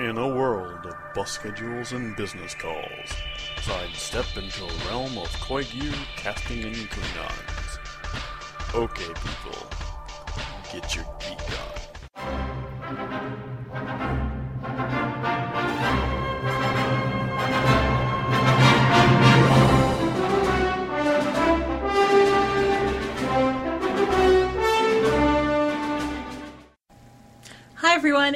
[0.00, 3.12] In a world of bus schedules and business calls,
[3.60, 7.78] sidestep into a realm of Koigu casting and Klingons.
[8.74, 9.68] Okay, people,
[10.72, 11.69] get your geek on.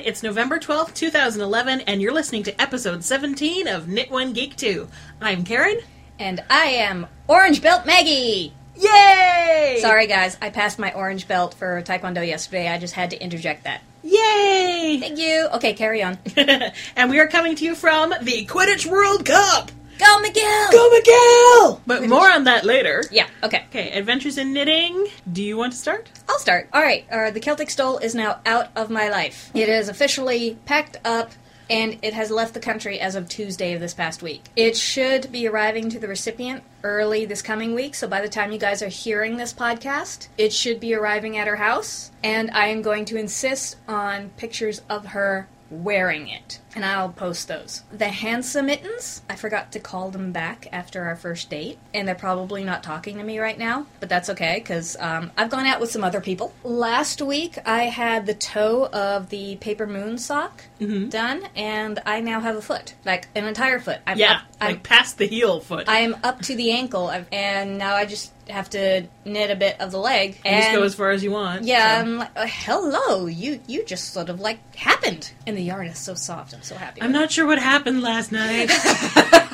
[0.05, 4.87] It's November 12th, 2011, and you're listening to episode 17 of Knit One Geek 2.
[5.19, 5.79] I'm Karen.
[6.19, 8.53] And I am Orange Belt Maggie!
[8.77, 9.79] Yay!
[9.81, 12.69] Sorry guys, I passed my orange belt for Taekwondo yesterday.
[12.69, 13.83] I just had to interject that.
[14.03, 14.99] Yay!
[15.01, 15.49] Thank you.
[15.55, 16.19] Okay, carry on.
[16.37, 19.71] and we are coming to you from the Quidditch World Cup!
[20.05, 20.71] Go Miguel!
[20.71, 21.81] Go Miguel!
[21.87, 23.03] But more on that later.
[23.11, 23.65] Yeah, okay.
[23.71, 25.07] Okay, Adventures in Knitting.
[25.33, 26.11] Do you want to start?
[26.29, 26.69] I'll start.
[26.75, 29.51] Alright, uh, the Celtic Stole is now out of my life.
[29.55, 31.33] It is officially packed up
[31.71, 34.43] and it has left the country as of Tuesday of this past week.
[34.55, 38.53] It should be arriving to the recipient early this coming week, so by the time
[38.53, 42.67] you guys are hearing this podcast, it should be arriving at her house, and I
[42.67, 47.83] am going to insist on pictures of her wearing it, and I'll post those.
[47.93, 52.15] The handsome mittens, I forgot to call them back after our first date, and they're
[52.15, 55.81] probably not talking to me right now, but that's okay because um, I've gone out
[55.81, 56.53] with some other people.
[56.65, 60.65] Last week, I had the toe of the paper moon sock
[61.09, 64.01] done, and I now have a foot, like an entire foot.
[64.07, 65.89] I'm Yeah, up, I'm like past the heel foot.
[65.89, 69.81] I am up to the ankle, and now I just have to knit a bit
[69.81, 70.39] of the leg.
[70.45, 71.65] You just go as far as you want.
[71.65, 72.03] yeah, so.
[72.03, 75.99] I'm like, uh, hello, you you just sort of like happened, and the yarn is
[75.99, 76.53] so soft.
[76.53, 77.03] I'm so happy.
[77.03, 78.71] I'm not sure what happened last night.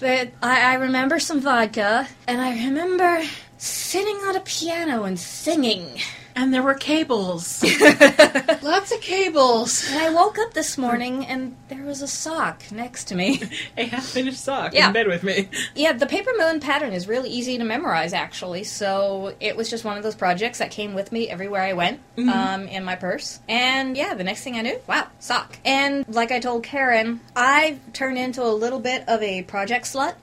[0.00, 3.22] But I, I remember some vodka, and I remember
[3.56, 5.98] sitting on a piano and singing.
[6.36, 7.62] And there were cables.
[8.62, 9.88] Lots of cables.
[9.90, 13.42] And I woke up this morning, and there was a sock next to me.
[13.76, 14.88] A half finished sock Yeah.
[14.88, 15.48] in bed with me.
[15.74, 18.64] Yeah, the paper moon pattern is really easy to memorize, actually.
[18.64, 22.00] So it was just one of those projects that came with me everywhere I went
[22.18, 23.40] um, in my purse.
[23.48, 25.58] And yeah, the next thing I knew, wow, sock.
[25.64, 30.14] And like I told Karen, I turned into a little bit of a project slut.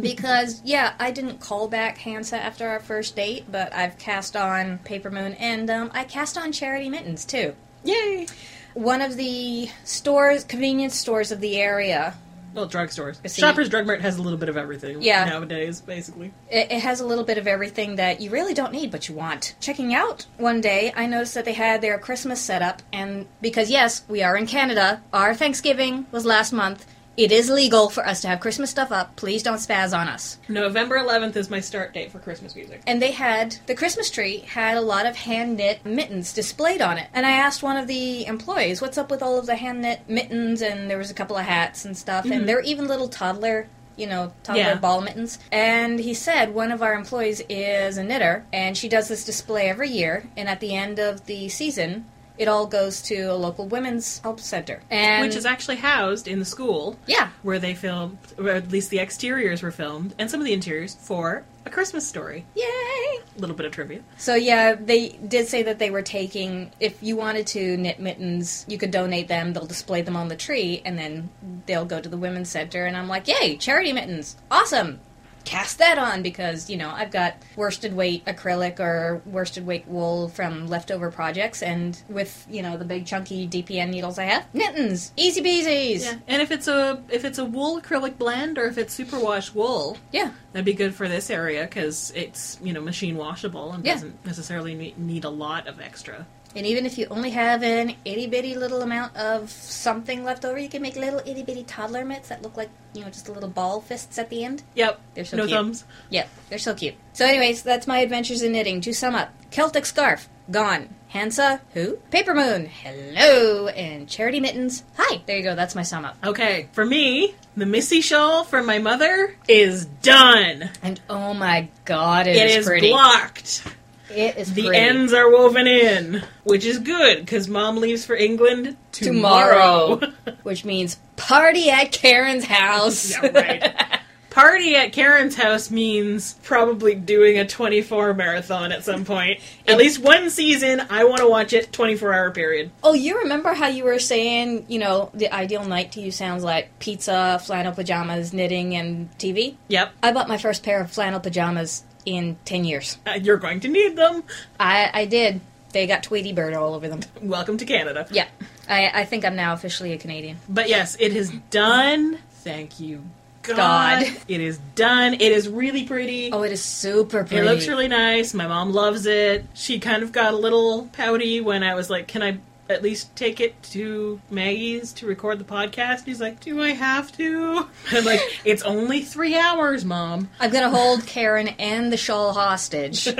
[0.00, 4.78] Because yeah, I didn't call back Hansa after our first date, but I've cast on
[4.78, 7.54] Paper Moon and um, I cast on Charity Mittens too.
[7.84, 8.26] Yay!
[8.74, 12.14] One of the stores, convenience stores of the area,
[12.54, 13.18] Well, drugstores.
[13.36, 15.24] Shoppers Drug Mart has a little bit of everything Yeah.
[15.24, 16.32] nowadays, basically.
[16.50, 19.14] It, it has a little bit of everything that you really don't need, but you
[19.14, 19.54] want.
[19.60, 23.70] Checking out one day, I noticed that they had their Christmas set up, and because
[23.70, 26.86] yes, we are in Canada, our Thanksgiving was last month.
[27.16, 29.16] It is legal for us to have Christmas stuff up.
[29.16, 30.38] Please don't spaz on us.
[30.48, 32.82] November 11th is my start date for Christmas music.
[32.86, 36.98] And they had the Christmas tree had a lot of hand knit mittens displayed on
[36.98, 37.08] it.
[37.12, 40.08] And I asked one of the employees, "What's up with all of the hand knit
[40.08, 42.46] mittens?" And there was a couple of hats and stuff, and mm-hmm.
[42.46, 43.68] there were even little toddler.
[43.96, 44.74] You know, toddler Yeah.
[44.76, 45.38] ball mittens.
[45.52, 49.68] And he said one of our employees is a knitter, and she does this display
[49.68, 50.24] every year.
[50.38, 52.06] And at the end of the season,
[52.40, 54.80] it all goes to a local women's help center.
[54.90, 58.88] And Which is actually housed in the school yeah, where they filmed, or at least
[58.88, 62.46] the exteriors were filmed, and some of the interiors for A Christmas Story.
[62.54, 62.64] yay!
[62.64, 64.00] A little bit of trivia.
[64.16, 66.72] So yeah, they did say that they were taking.
[66.80, 69.52] If you wanted to knit mittens, you could donate them.
[69.52, 71.28] They'll display them on the tree, and then
[71.66, 72.86] they'll go to the women's center.
[72.86, 74.98] And I'm like, yay, charity mittens, awesome.
[75.44, 80.28] Cast that on because you know I've got worsted weight acrylic or worsted weight wool
[80.28, 85.12] from leftover projects, and with you know the big chunky DPN needles I have, mittens,
[85.16, 86.02] easy peasies.
[86.04, 89.54] Yeah, and if it's a if it's a wool acrylic blend or if it's superwash
[89.54, 90.30] wool, yeah.
[90.52, 93.94] that'd be good for this area because it's you know machine washable and Yeah.
[93.94, 96.26] doesn't necessarily need a lot of extra.
[96.56, 100.58] And even if you only have an itty bitty little amount of something left over,
[100.58, 103.48] you can make little itty bitty toddler mitts that look like, you know, just little
[103.48, 104.62] ball fists at the end.
[104.74, 105.56] Yep, They're so no cute.
[105.56, 105.84] thumbs.
[106.10, 106.94] Yep, they're so cute.
[107.12, 108.80] So, anyways, that's my adventures in knitting.
[108.80, 110.88] To sum up Celtic Scarf, gone.
[111.08, 111.96] Hansa, who?
[112.12, 113.66] Paper Moon, hello.
[113.68, 115.20] And Charity Mittens, hi.
[115.26, 116.16] There you go, that's my sum up.
[116.24, 120.70] Okay, for me, the Missy shawl from my mother is done.
[120.82, 122.90] And oh my god, It is pretty.
[122.90, 123.64] blocked.
[124.10, 124.78] It is The pretty.
[124.78, 129.96] ends are woven in, which is good because mom leaves for England Tomorrow.
[129.98, 130.12] tomorrow.
[130.42, 133.10] Which means party at Karen's house.
[133.22, 134.00] yeah, right.
[134.30, 139.40] Party at Karen's house means probably doing a 24 marathon at some point.
[139.66, 142.70] At least one season, I want to watch it 24 hour period.
[142.84, 146.44] Oh, you remember how you were saying, you know, the ideal night to you sounds
[146.44, 149.56] like pizza, flannel pajamas, knitting, and TV?
[149.66, 152.98] Yep, I bought my first pair of flannel pajamas in 10 years.
[153.06, 154.22] uh, you're going to need them.
[154.58, 155.40] I, I did.
[155.72, 157.00] They got Tweety Bird all over them.
[157.22, 158.06] Welcome to Canada.
[158.10, 158.26] Yeah.
[158.68, 160.38] I, I think I'm now officially a Canadian.
[160.48, 162.18] But yes, it is done.
[162.42, 163.04] Thank you,
[163.42, 163.56] God.
[163.56, 164.06] God.
[164.26, 165.14] It is done.
[165.14, 166.32] It is really pretty.
[166.32, 167.36] Oh, it is super pretty.
[167.36, 168.34] It looks really nice.
[168.34, 169.44] My mom loves it.
[169.54, 172.38] She kind of got a little pouty when I was like, "Can I
[172.70, 177.12] at least take it to Maggie's to record the podcast?" He's like, "Do I have
[177.18, 182.32] to?" I'm like, "It's only three hours, mom." I'm gonna hold Karen and the shawl
[182.32, 183.06] hostage.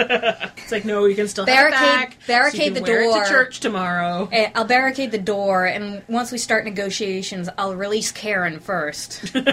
[0.60, 2.16] It's like, "No, you can still Barricade- have it back.
[2.26, 3.24] barricade so you can the wear it door.
[3.24, 8.12] to church tomorrow." Eh, I'll barricade the door, and once we start negotiations, I'll release
[8.12, 9.32] Karen first.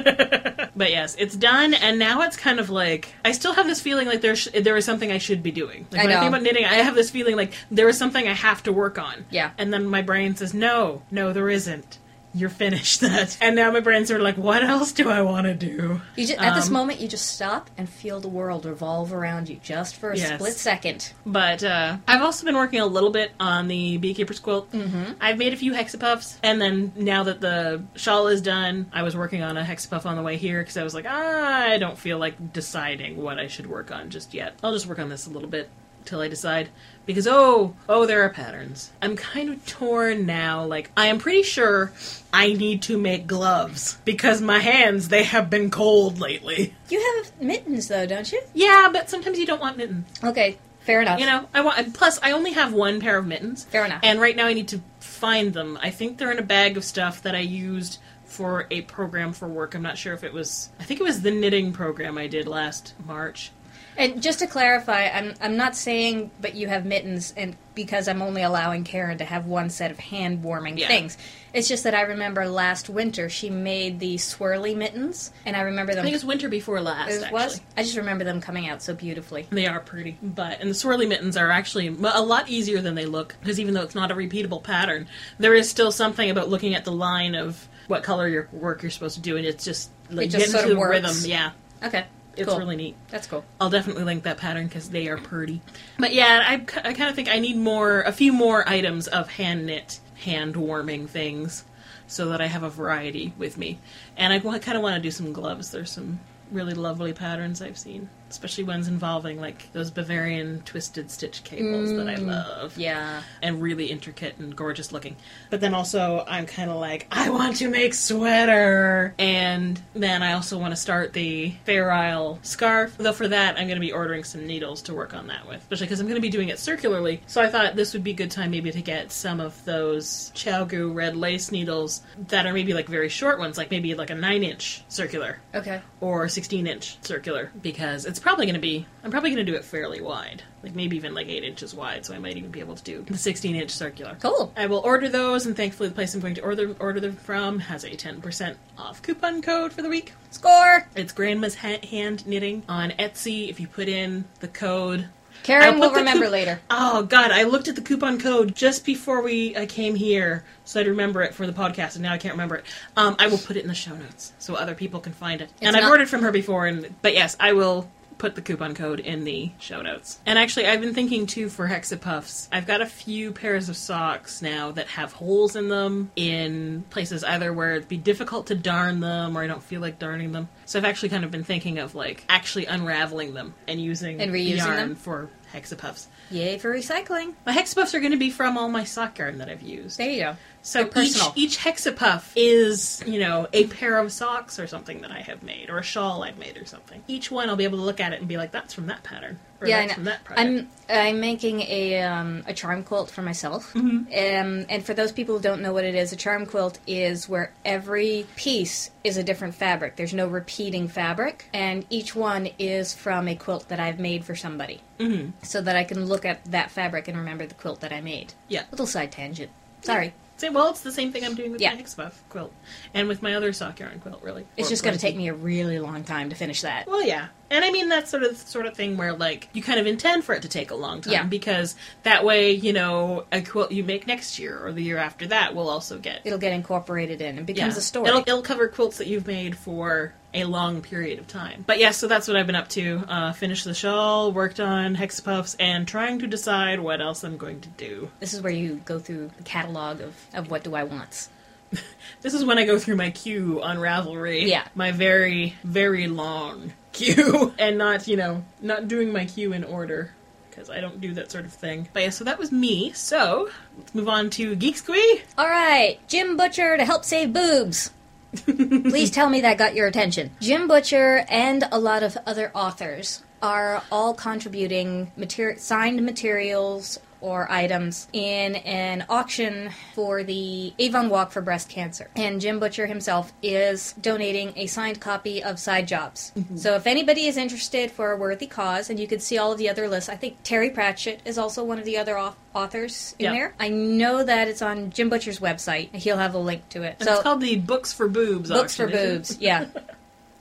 [0.78, 4.06] But yes, it's done, and now it's kind of like I still have this feeling
[4.08, 5.88] like there sh- there is something I should be doing.
[5.92, 6.20] Like I when I know.
[6.22, 9.00] think about knitting, I have this feeling like there is something I have to work
[9.00, 9.26] on.
[9.32, 9.50] Yeah.
[9.58, 12.00] and then my brain says, "No, no, there isn't.
[12.34, 15.48] You're finished that." And now my brain's sort of like, "What else do I want
[15.48, 18.66] to do?" You just, at this Um, moment, you just stop and feel the world
[18.66, 20.36] revolve around you just for a Yes.
[20.36, 21.14] split second.
[21.26, 24.72] But uh, I've also been working a little bit on the beekeeper's quilt.
[24.72, 25.14] Mm-hmm.
[25.20, 29.16] I've made a few hexapuffs, and then now that the shawl is done, I was
[29.16, 32.20] working on a hexapuff on the way here because I was like, I don't feel
[32.20, 34.54] like deciding what I should work on just yet.
[34.62, 35.70] I'll just work on this a little bit
[36.06, 36.70] till I decide.
[37.08, 38.92] Because oh, oh, there are patterns.
[39.02, 40.66] I'm kind of torn now.
[40.66, 41.92] Like I am pretty sure
[42.32, 46.76] I need to make gloves because my hands they have been cold lately.
[46.90, 48.42] You have mittens, though, don't you?
[48.54, 50.06] Yeah, but sometimes you don't want mittens.
[50.24, 51.20] Okay, fair enough.
[51.20, 51.80] You know, I want.
[51.80, 53.64] and Plus, I only have one pair of mittens.
[53.64, 54.02] Fair enough.
[54.04, 55.80] And right now, I need to find them.
[55.82, 59.48] I think they're in a bag of stuff that I used for a program for
[59.48, 59.74] work.
[59.74, 60.70] I'm not sure if it was.
[60.80, 63.52] I think it was the knitting program I did last March.
[63.98, 68.22] And just to clarify, I'm I'm not saying but you have mittens and because I'm
[68.22, 70.88] only allowing Karen to have one set of hand warming Yeah.
[70.88, 71.18] things.
[71.54, 75.94] It's just that I remember last winter she made the swirly mittens and I remember
[75.94, 77.12] them I think it was winter before last.
[77.12, 79.48] it was I just remember them coming out so beautifully.
[79.50, 83.06] They are pretty, but and the swirly mittens are actually a lot easier than they
[83.06, 85.08] look because even though it's not a repeatable pattern,
[85.40, 88.92] there is still something about looking at the line of what color your work you're
[88.92, 90.92] supposed to do, and it's just like It just get sort into of the works.
[91.24, 91.30] rhythm.
[91.32, 91.52] Yeah,
[91.84, 92.06] Okay.
[92.38, 92.60] It's cool.
[92.60, 92.96] really neat.
[93.10, 93.44] That's cool.
[93.60, 95.62] I'll definitely link that pattern because they are pretty.
[96.00, 99.30] But yeah, I, I kind of think I need more, a few more items of
[99.30, 101.64] hand knit, hand warming things,
[102.08, 103.80] so that I have a variety with me.
[104.16, 105.72] And I kind of want to do some gloves.
[105.72, 106.20] There's some
[106.52, 112.08] really lovely patterns I've seen, especially ones involving like those Bavarian twisted stitch cables that
[112.08, 112.28] I mm.
[112.28, 113.22] love Yeah.
[113.42, 115.16] and really intricate and gorgeous looking.
[115.50, 120.34] But then also, I'm kind of like, I want to make sweater, and then I
[120.34, 122.96] also want to start the Fair Isle scarf.
[122.98, 125.62] Though for that, I'm going to be ordering some needles to work on that with,
[125.62, 127.22] especially because I'm going to be doing it circularly.
[127.28, 130.32] So I thought this would be a good time maybe to get some of those
[130.36, 134.16] ChiaoGoo red lace needles that are maybe like very short ones, like maybe like a
[134.16, 135.82] nine inch circular Okay.
[136.02, 139.58] or 16 inch circular because it's probably going to be i'm probably going to do
[139.58, 142.60] it fairly wide like maybe even like 8 inches wide so i might even be
[142.60, 144.52] able to do the 16 inch circular Cool.
[144.56, 147.60] i will order those and thankfully the place i'm going to order order them from
[147.60, 150.88] has a 10% off coupon code for the week Score.
[150.96, 155.08] it's grandma's ha- hand knitting on etsy if you put in the code
[155.44, 156.60] Karen will remember coup- later.
[156.72, 157.30] Oh God!
[157.30, 161.22] I looked at the coupon code just before we I came here, so I'd remember
[161.22, 162.66] it for the podcast, and now I can't remember it.
[162.98, 165.52] Um, I will put it in the show notes so other people can find it.
[165.62, 167.88] and I've not- ordered from her before, and but yes, I will
[168.18, 170.20] put the coupon code in the show notes.
[170.26, 172.48] And actually, I've been thinking too for Hexapuffs.
[172.52, 177.24] I've got a few pairs of socks now that have holes in them in places
[177.24, 180.50] either where it'd be difficult to darn them or I don't feel like darning them.
[180.66, 184.32] So I've actually kind of been thinking of like actually unraveling them and using And
[184.32, 184.96] reusing yarn them?
[184.96, 186.08] for Hexapuffs.
[186.30, 187.34] Yay for recycling.
[187.46, 189.98] My hexapuffs are going to be from all my sock yarn that I've used.
[189.98, 190.36] There you go.
[190.68, 191.34] So They're each, personal.
[191.38, 195.70] each hexapuff is, you know, a pair of socks or something that I have made,
[195.70, 197.02] or a shawl I've made or something.
[197.08, 199.02] Each one I'll be able to look at it and be like, that's from that
[199.02, 199.40] pattern.
[199.62, 199.96] Or yeah, I that's know.
[199.96, 200.46] from that project.
[200.50, 203.74] I'm I'm making a um, a charm quilt for myself.
[203.76, 203.98] Mm-hmm.
[204.08, 207.30] Um, and for those people who don't know what it is, a charm quilt is
[207.30, 209.96] where every piece is a different fabric.
[209.96, 214.36] There's no repeating fabric, and each one is from a quilt that I've made for
[214.36, 215.32] somebody, Mhm.
[215.44, 218.34] so that I can look at that fabric and remember the quilt that I made.
[218.50, 218.64] Yeah.
[218.70, 219.50] Little side tangent.
[219.82, 221.74] Sorry, Say, well, it's the same thing I'm doing with Yeah.
[221.74, 222.54] my hexapuff quilt.
[222.94, 224.46] And with my other sock yarn quilt, really.
[224.56, 226.86] it's Or- just going to take me a really long time to finish that.
[226.88, 229.80] Well, yeah, and I mean that's sort of sort of thing where like you kind
[229.80, 231.24] of intend for it to take a long time Yeah.
[231.24, 235.28] because that way you know a quilt you make next year or the year after
[235.28, 237.80] that will also get It'll get incorporated in and becomes Yeah.
[237.80, 238.10] a story.
[238.10, 241.64] It'll, it'll cover quilts that you've made for a long period of time.
[241.66, 243.04] But yes, so that's what I've been up to.
[243.08, 247.62] Uh, finished the shawl, worked on hexapuffs, and trying to decide what else I'm going
[247.62, 248.12] to do.
[248.20, 251.30] This is where you go through the catalog of, of what do I want.
[252.22, 254.48] This is when I go through my queue on Ravelry.
[254.48, 254.68] Yeah.
[254.76, 256.74] My very, very long
[257.16, 257.54] queue.
[257.58, 260.12] and not, you know, not doing my queue in order.
[260.50, 261.88] because I don't do that sort of thing.
[261.94, 262.92] But yeah, so that was me.
[262.94, 265.22] So let's move on to Geek Squee.
[265.38, 267.92] All right, Jim Butcher to help save boobs.
[268.46, 270.32] Please tell me that got your attention.
[270.42, 277.52] Jim Butcher and a lot of other authors are all contributing mater- signed materials or
[277.52, 282.10] items in an auction for the Avon Walk for Breast Cancer.
[282.16, 286.32] And Jim Butcher himself is donating a signed copy of Side Jobs.
[286.38, 286.58] Mm-hmm.
[286.58, 289.58] So if anybody is interested for a worthy cause, and you can see all of
[289.58, 293.16] the other lists, I think Terry Pratchett is also one of the other au- authors
[293.20, 293.32] in Yeah.
[293.34, 293.54] there.
[293.60, 295.94] I know that it's on Jim Butcher's website.
[295.96, 296.98] He'll have a link to it.
[297.00, 299.14] And it's called the Books for Boobs Books for auction, it?
[299.14, 299.38] Boobs.
[299.40, 299.66] Yeah.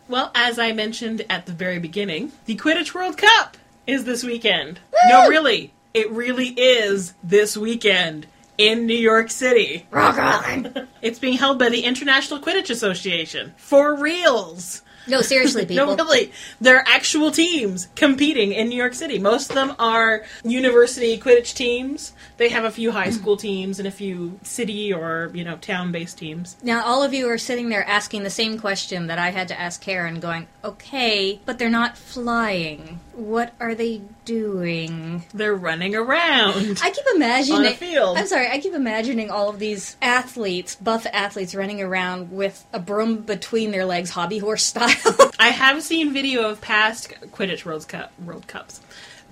[0.09, 3.57] Well, as I mentioned at the very beginning, the Quidditch World Cup
[3.89, 4.79] is this weekend.
[5.09, 5.73] No, really.
[5.97, 8.27] It really is this weekend
[8.59, 9.87] in New York City.
[9.91, 10.89] Rock on.
[11.01, 13.55] It's being held by the International Quidditch Association.
[13.57, 14.83] For reals.
[15.07, 15.87] No, seriously, people.
[15.87, 16.33] No, really.
[16.61, 19.19] There are actual teams competing in New York City.
[19.19, 22.13] Most of them are university Quidditch teams.
[22.37, 25.93] They have a few high school teams and a few city or, you know, town
[25.93, 26.59] based teams.
[26.63, 29.59] Now, all of you are sitting there asking the same question that I had to
[29.59, 33.01] ask Karen, going, okay, but they're not flying.
[33.15, 35.25] What are they doing?
[35.33, 36.81] They're running around.
[36.83, 37.59] I keep imagining.
[37.61, 38.19] On a field.
[38.19, 42.79] I'm sorry, I keep imagining all of these athletes, buff athletes, running around with a
[42.79, 44.91] broom between their legs, hobby horse style.
[45.39, 48.81] I have seen video of past Quidditch World Cup World Cups,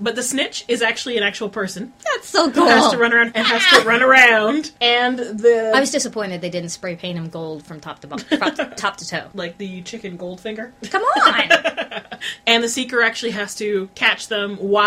[0.00, 2.68] but the snitch is actually an actual person That's so who cool.
[2.68, 6.50] has to run around and has to run around, and the I was disappointed they
[6.50, 9.28] didn't spray paint him gold from top to bo- top, top to toe.
[9.34, 12.02] like the chicken Goldfinger, Come on!
[12.46, 14.83] and the seeker actually has to catch them while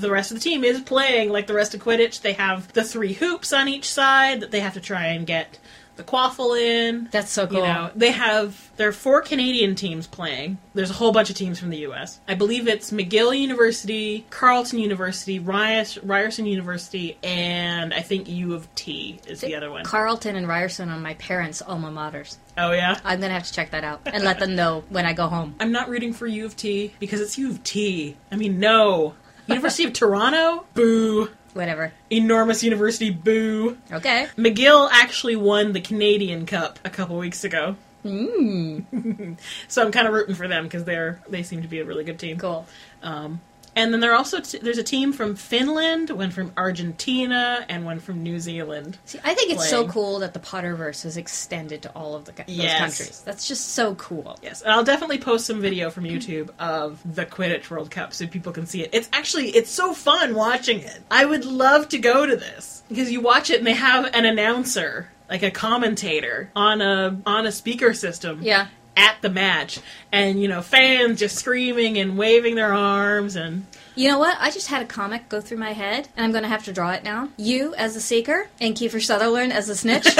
[0.00, 1.30] the rest of the team is playing.
[1.30, 4.60] Like the rest of Quidditch, they have the three hoops on each side that they
[4.60, 5.58] have to try and get
[5.98, 7.08] the quaffle in.
[7.10, 7.58] That's so cool.
[7.58, 10.58] You know, they have there are four Canadian teams playing.
[10.72, 12.20] There's a whole bunch of teams from the U.S.
[12.28, 18.72] I believe it's McGill University, Carleton University, Ryers, Ryerson University, and I think U of
[18.76, 19.84] T is the other one.
[19.84, 22.36] Carleton and Ryerson are my parents' alma maters.
[22.56, 22.98] oh yeah.
[23.04, 25.56] I'm gonna have to check that out and let them know when I go home.
[25.58, 28.16] I'm not rooting for U of T because it's U of T.
[28.30, 29.14] I mean, no.
[29.48, 30.66] University of Toronto?
[30.74, 31.30] Boo.
[31.54, 31.92] Whatever.
[32.10, 33.76] Enormous university, boo.
[33.90, 34.28] Okay.
[34.36, 37.76] McGill actually won the Canadian Cup a couple weeks ago.
[38.04, 39.36] Mm,
[39.68, 42.04] So I'm kind of rooting for them because they're they seem to be a really
[42.04, 42.38] good team.
[42.38, 42.66] cool.
[43.02, 43.40] Um,
[43.78, 47.84] and then there are also t- there's a team from Finland, one from Argentina, and
[47.84, 48.98] one from New Zealand.
[49.04, 52.32] See, I think it's so cool that the Potterverse is extended to all of the,
[52.32, 52.78] those Yes.
[52.80, 53.22] countries.
[53.24, 54.36] That's just so cool.
[54.42, 58.26] Yes, and I'll definitely post some video from YouTube of the Quidditch World Cup so
[58.26, 58.90] people can see it.
[58.92, 61.00] It's actually it's so fun watching it.
[61.10, 64.24] I would love to go to this because you watch it and they have an
[64.24, 68.40] announcer, like a commentator on a on a speaker system.
[68.42, 68.66] Yeah.
[68.98, 69.78] At the match,
[70.10, 73.64] and you know, fans just screaming and waving their arms, and
[73.94, 74.36] You know what?
[74.40, 76.72] I just had a comic go through my head, and I'm going to have to
[76.72, 77.28] draw it now.
[77.36, 80.06] You as the Seeker, and Kiefer Sutherland as the Snitch,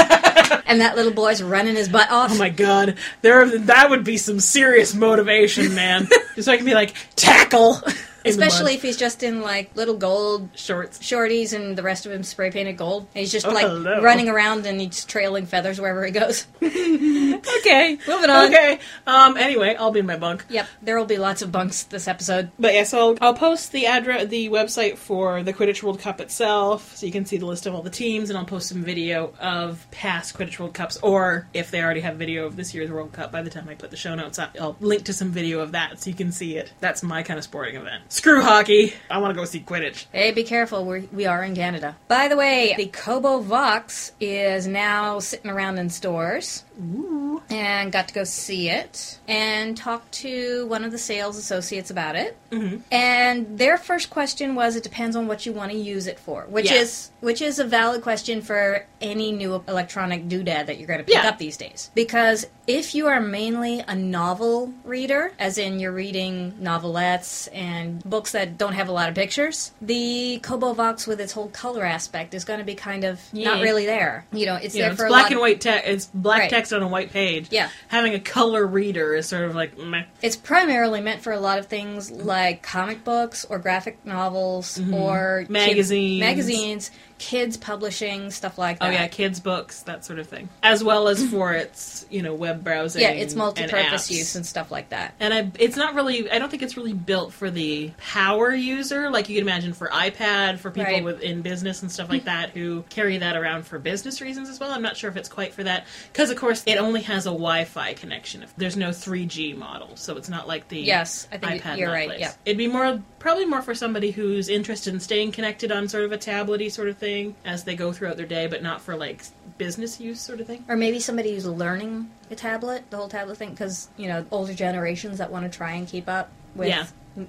[0.67, 2.31] and that little boy's running his butt off.
[2.33, 6.07] Oh my god, there that would be some serious motivation, man.
[6.37, 7.83] Just so I can be like tackle,
[8.25, 10.99] Especially if he's just in like little gold shorts.
[10.99, 13.03] shorties and the rest of him spray painted gold.
[13.15, 14.03] And he's just Oh, like hello.
[14.03, 16.47] running around and he's trailing feathers wherever he goes.
[17.59, 18.47] Okay, Moving on.
[18.47, 18.79] Okay.
[19.07, 19.37] Um.
[19.37, 20.45] Anyway, I'll be in my bunk.
[20.49, 22.51] Yep, there will be lots of bunks this episode.
[22.59, 26.21] But yeah, so I'll, I'll post the address, the website for the Quidditch World Cup
[26.21, 28.83] itself, so you can see the list of all the teams, and I'll post some
[28.83, 32.91] video of past Quidditch World Cups, or if they already have video of this year's
[32.91, 35.31] World Cup by the time I put the show notes up, I'll link to some
[35.31, 36.73] video of that so you can see it.
[36.81, 38.03] That's my kind of sporting event.
[38.19, 38.95] Screw hockey.
[39.09, 40.07] I want to go see Quidditch.
[40.11, 40.85] Hey, be careful.
[40.85, 41.97] We're, we are in Canada.
[42.09, 46.65] By the way, the Kobo Vox is now sitting around in stores.
[46.81, 47.43] Ooh.
[47.51, 52.15] And got to go see it and talk to one of the sales associates about
[52.17, 52.37] it.
[52.51, 52.83] Mhm.
[52.93, 56.47] And their first question was, "It depends on what you want to use it for,"
[56.49, 56.81] which Yeah.
[56.83, 61.05] is which is a valid question for any new electronic doodad that you're going to
[61.05, 61.29] pick Yeah.
[61.29, 61.91] up these days.
[61.93, 68.31] Because if you are mainly a novel reader, as in you're reading novelettes and books
[68.33, 72.35] that don't have a lot of pictures, the Kobo Vox with its whole color aspect
[72.35, 74.25] is going to be kind of not really there.
[74.33, 75.89] You know, it's You there it's for a black and white text.
[75.89, 76.51] It's black Right.
[76.51, 77.49] text on a white page.
[77.51, 77.71] Yeah.
[77.89, 80.05] Having a color reader is sort of like meh.
[80.23, 85.47] It's primarily meant for a lot of things like comic books or graphic novels or
[85.49, 86.21] magazines.
[86.21, 86.21] Mm-hmm.
[86.21, 86.91] Magazines.
[87.19, 88.89] Kids publishing, stuff like that.
[88.89, 92.35] Oh yeah, kids books, that sort of thing, as well as for its you know
[92.35, 93.03] web browsing.
[93.03, 94.11] Yeah, it's multi-purpose apps.
[94.11, 95.15] use and stuff like that.
[95.21, 96.31] And I, it's not really.
[96.31, 99.89] I don't think it's really built for the power user, like you can imagine for
[99.89, 101.05] iPad, for people Right.
[101.05, 104.59] with in business and stuff like that who carry that around for business reasons as
[104.61, 104.71] well.
[104.71, 107.31] I'm not sure if it's quite for that because, of course, it only has a
[107.31, 108.43] Wi-Fi connection.
[108.43, 111.91] If there's no 3G model, so it's not like the Yes, I think iPad you're
[111.91, 112.21] right, place.
[112.21, 112.33] yeah.
[112.45, 116.13] it'd be more probably more for somebody who's interested in staying connected on sort of
[116.13, 119.23] a tablety sort of thing as they go throughout their day, but not for like
[119.59, 120.65] business use sort of thing.
[120.69, 124.55] Or maybe somebody who's learning a tablet, the whole tablet thing, because you know older
[124.55, 126.87] generations that want to try and keep up with Yeah.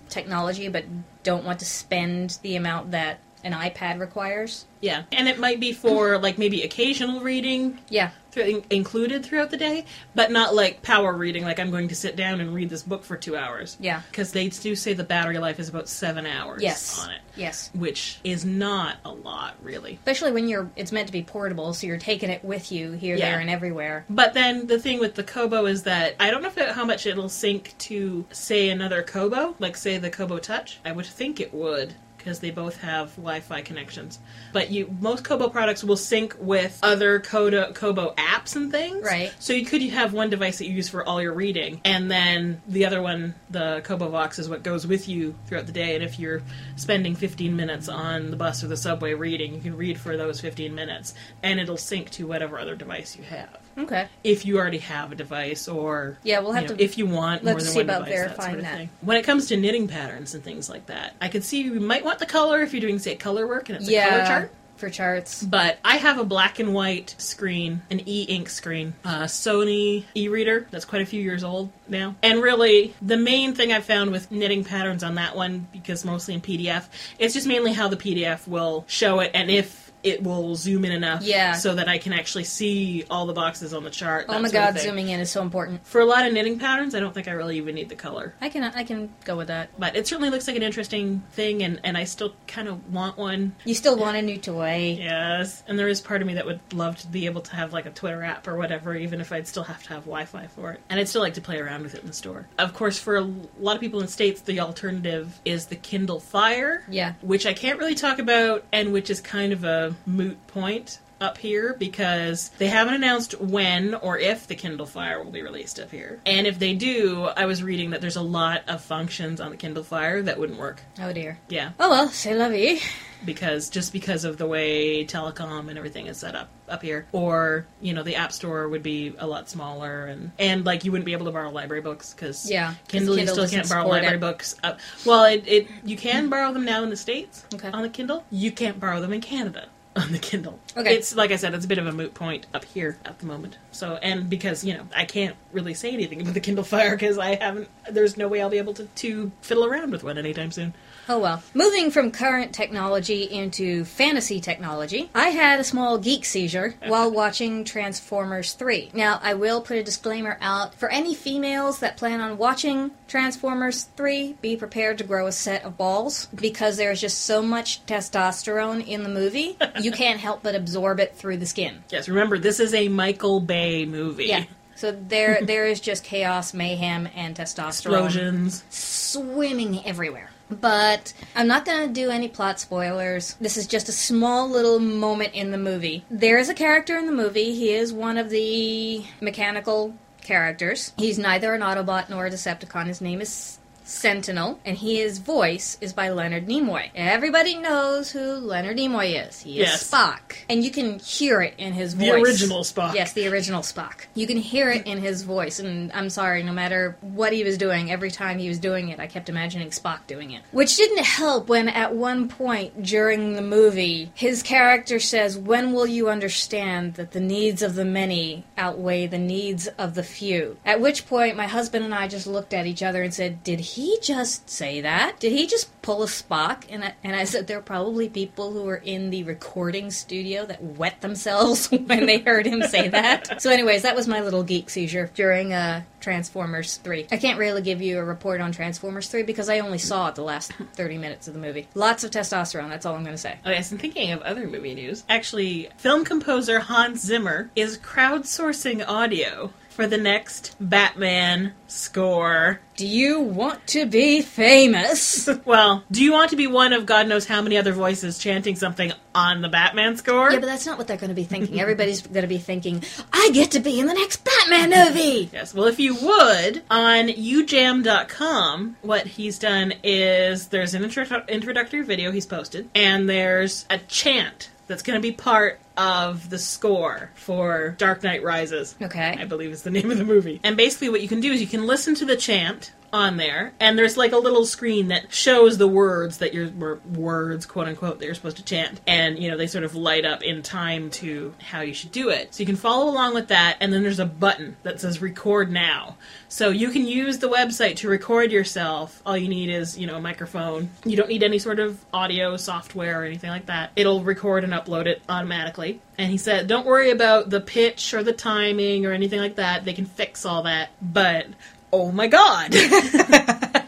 [0.09, 0.85] technology, but
[1.23, 4.65] don't want to spend the amount that an iPad requires.
[4.81, 9.57] Yeah, and it might be for like maybe occasional reading Yeah, in- included throughout the
[9.57, 11.43] day, but not like power reading.
[11.43, 13.77] Like I'm going to sit down and read this book for two hours.
[13.79, 14.01] Yeah.
[14.11, 16.61] because they do say the battery life is about seven hours.
[16.61, 17.03] Yes.
[17.03, 17.69] on it, yes.
[17.73, 19.93] which is not a lot really.
[19.95, 23.15] Especially when you're, it's meant to be portable, so you're taking it with you here,
[23.15, 23.31] Yeah.
[23.31, 24.05] there, and everywhere.
[24.09, 26.85] But then the thing with the Kobo is that I don't know if it, how
[26.85, 30.79] much it'll sync to say another Kobo, like say the Kobo Touch.
[30.85, 34.19] I would think it would because they both have Wi-Fi connections.
[34.53, 39.03] But you most Kobo products will sync with other Kodo, Kobo apps and things.
[39.03, 39.33] Right.
[39.39, 42.61] So you could have one device that you use for all your reading, and then
[42.67, 45.95] the other one, the Kobo Vox, is what goes with you throughout the day.
[45.95, 46.43] And if you're
[46.75, 50.39] spending 15 minutes on the bus or the subway reading, you can read for those
[50.39, 54.07] 15 minutes, and it'll sync to whatever other device you have Okay.
[54.23, 57.05] if you already have a device or Yeah, we'll have you know, to- if you
[57.05, 58.77] want more than one about device, that verifying sort of that.
[58.77, 58.89] thing.
[59.01, 62.03] When it comes to knitting patterns and things like that, I could see you might
[62.05, 64.51] want the color if you're doing say color work and it's a color chart.
[64.77, 65.43] for charts.
[65.43, 70.85] But I have a black and white screen, an e-ink screen, a Sony e-reader that's
[70.85, 72.15] quite a few years old now.
[72.23, 76.33] And really, the main thing I've found with knitting patterns on that one, because mostly
[76.33, 76.85] in PDF,
[77.17, 80.91] it's just mainly how the PDF will show it and if it will zoom in
[80.91, 81.53] enough Yeah.
[81.53, 84.25] so that I can actually see all the boxes on the chart.
[84.29, 85.85] Oh my god, zooming in is so important.
[85.85, 88.33] For a lot of knitting patterns, I don't think I really even need the color.
[88.41, 89.69] I can I can go with that.
[89.79, 93.17] But it certainly looks like an interesting thing, and, and I still kind of want
[93.17, 93.55] one.
[93.65, 94.97] You still want a new toy.
[94.99, 95.63] Yes.
[95.67, 97.85] And there is part of me that would love to be able to have like
[97.85, 100.71] a Twitter app or whatever, even if I'd still have to have Wi Fi for
[100.71, 100.81] it.
[100.89, 102.47] And I'd still like to play around with it in the store.
[102.57, 103.29] Of course, for a
[103.59, 106.83] lot of people in the States, the alternative is the Kindle Fire.
[106.89, 107.13] Yeah.
[107.21, 111.37] Which I can't really talk about, and which is kind of a moot point up
[111.37, 115.91] here because they haven't announced when or if the Kindle Fire will be released up
[115.91, 116.21] here.
[116.25, 119.57] And if they do, I was reading that there's a lot of functions on the
[119.57, 120.81] Kindle Fire that wouldn't work.
[121.01, 121.37] Oh dear.
[121.49, 122.79] Yeah, Oh well, c'est la vie.
[123.25, 127.65] because just because of the way telecom and everything is set up up here, or
[127.81, 131.05] you know the App Store would be a lot smaller, and and like you wouldn't
[131.05, 134.15] be able to borrow library books because Yeah, 'cause Kindle, you still can't borrow library
[134.15, 134.21] it.
[134.21, 134.55] books.
[134.63, 134.79] Up.
[135.05, 137.67] Well, it, it you can borrow them now in the states Okay.
[137.73, 138.23] on the Kindle.
[138.31, 139.65] You can't borrow them in Canada
[140.03, 140.59] on the Kindle.
[140.77, 140.95] Okay.
[140.95, 143.25] it's like I said, it's a bit of a moot point up here at the
[143.25, 143.57] moment.
[143.71, 147.17] So and because you know I can't really say anything about the Kindle Fire because
[147.17, 147.69] I haven't.
[147.89, 150.73] There's no way I'll be able to to fiddle around with one anytime soon.
[151.11, 151.41] Oh well.
[151.55, 157.63] Moving from current technology into fantasy technology, I had a small geek seizure while watching
[157.63, 158.91] Transformers 3.
[158.93, 163.85] Now, I will put a disclaimer out for any females that plan on watching Transformers
[163.97, 168.85] 3, be prepared to grow a set of balls because there's just so much testosterone
[168.85, 171.83] in the movie, you can't help but absorb it through the skin.
[171.89, 174.25] Yes, remember this is a Michael Bay movie.
[174.25, 174.43] Yeah.
[174.75, 178.63] So there there is just chaos, mayhem and testosterone Explosions.
[178.69, 180.29] swimming everywhere.
[180.49, 183.35] But I'm not going to do any plot spoilers.
[183.39, 186.05] This is just a small little moment in the movie.
[186.09, 187.53] There is a character in the movie.
[187.53, 190.93] He is one of the mechanical characters.
[190.97, 192.87] He's neither an Autobot nor a Decepticon.
[192.87, 193.59] His name is
[193.89, 196.89] Sentinel, and his voice is by Leonard Nimoy.
[196.95, 199.41] Everybody knows who Leonard Nimoy is.
[199.41, 199.89] He is Yes.
[199.89, 200.35] Spock.
[200.47, 202.05] And you can hear it in his voice.
[202.05, 202.93] The original Spock.
[202.93, 204.01] Yes, the original Spock.
[204.13, 207.57] You can hear it in his voice, and I'm sorry, no matter what he was
[207.57, 210.43] doing, every time he was doing it, I kept imagining Spock doing it.
[210.51, 215.87] Which didn't help when, at one point during the movie, his character says, When will
[215.87, 220.57] you understand that the needs of the many outweigh the needs of the few?
[220.63, 223.59] At which point, my husband and I just looked at each other and said, Did
[223.59, 225.19] he just say that?
[225.19, 226.63] Did he just pull a Spock?
[226.69, 230.45] And I, and I said, There are probably people who were in the recording studio
[230.45, 233.41] that wet themselves when they heard him say that.
[233.41, 237.07] So, anyways, that was my little geek seizure during uh, Transformers 3.
[237.11, 240.23] I can't really give you a report on Transformers 3 because I only saw the
[240.23, 241.67] last 30 minutes of the movie.
[241.75, 243.39] Lots of testosterone, that's all I'm going to say.
[243.45, 248.85] Oh yes, and thinking of other movie news, actually, film composer Hans Zimmer is crowdsourcing
[248.87, 252.59] audio for the next Batman score.
[252.75, 255.27] Do you want to be famous?
[255.45, 258.55] Well, do you want to be one of God knows how many other voices chanting
[258.55, 260.31] something on the Batman score?
[260.31, 261.59] yeah, but that's not what they're going to be thinking.
[261.59, 265.29] Everybody's going to be thinking, I get to be in the next Batman movie!
[265.33, 265.53] Yes.
[265.53, 272.11] Well, if you would, on ujam.com, what he's done is there's an intro- introductory video
[272.11, 277.75] he's posted, and there's a chant that's going to be part of the score for
[277.79, 278.75] Dark Knight Rises.
[278.81, 279.17] Okay.
[279.19, 280.39] I believe is the name of the movie.
[280.43, 283.53] And basically, what you can do is you can listen to the chant on there,
[283.59, 287.99] and there's like a little screen that shows the words that you're words, quote unquote,
[287.99, 290.89] that you're supposed to chant, and you know they sort of light up in time
[290.91, 292.33] to how you should do it.
[292.33, 295.51] So you can follow along with that, and then there's a button that says "Record
[295.51, 295.97] Now."
[296.27, 299.01] So you can use the website to record yourself.
[299.05, 300.69] All you need is you know a microphone.
[300.85, 303.71] You don't need any sort of audio software or anything like that.
[303.75, 305.81] It'll record and upload it automatically.
[305.97, 309.65] And he said, don't worry about the pitch or the timing or anything like that.
[309.65, 310.69] They can fix all that.
[310.81, 311.27] But,
[311.71, 312.49] oh my god.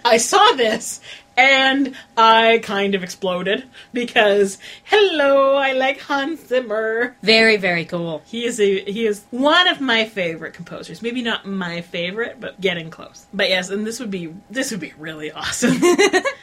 [0.03, 0.99] I saw this
[1.37, 7.15] and I kind of exploded because, hello, I like Hans Zimmer.
[7.23, 8.21] Very, very cool.
[8.25, 11.01] He is a he is one of my favorite composers.
[11.01, 13.25] Maybe not my favorite, but getting close.
[13.33, 15.77] But yes, and this would be this would be really awesome.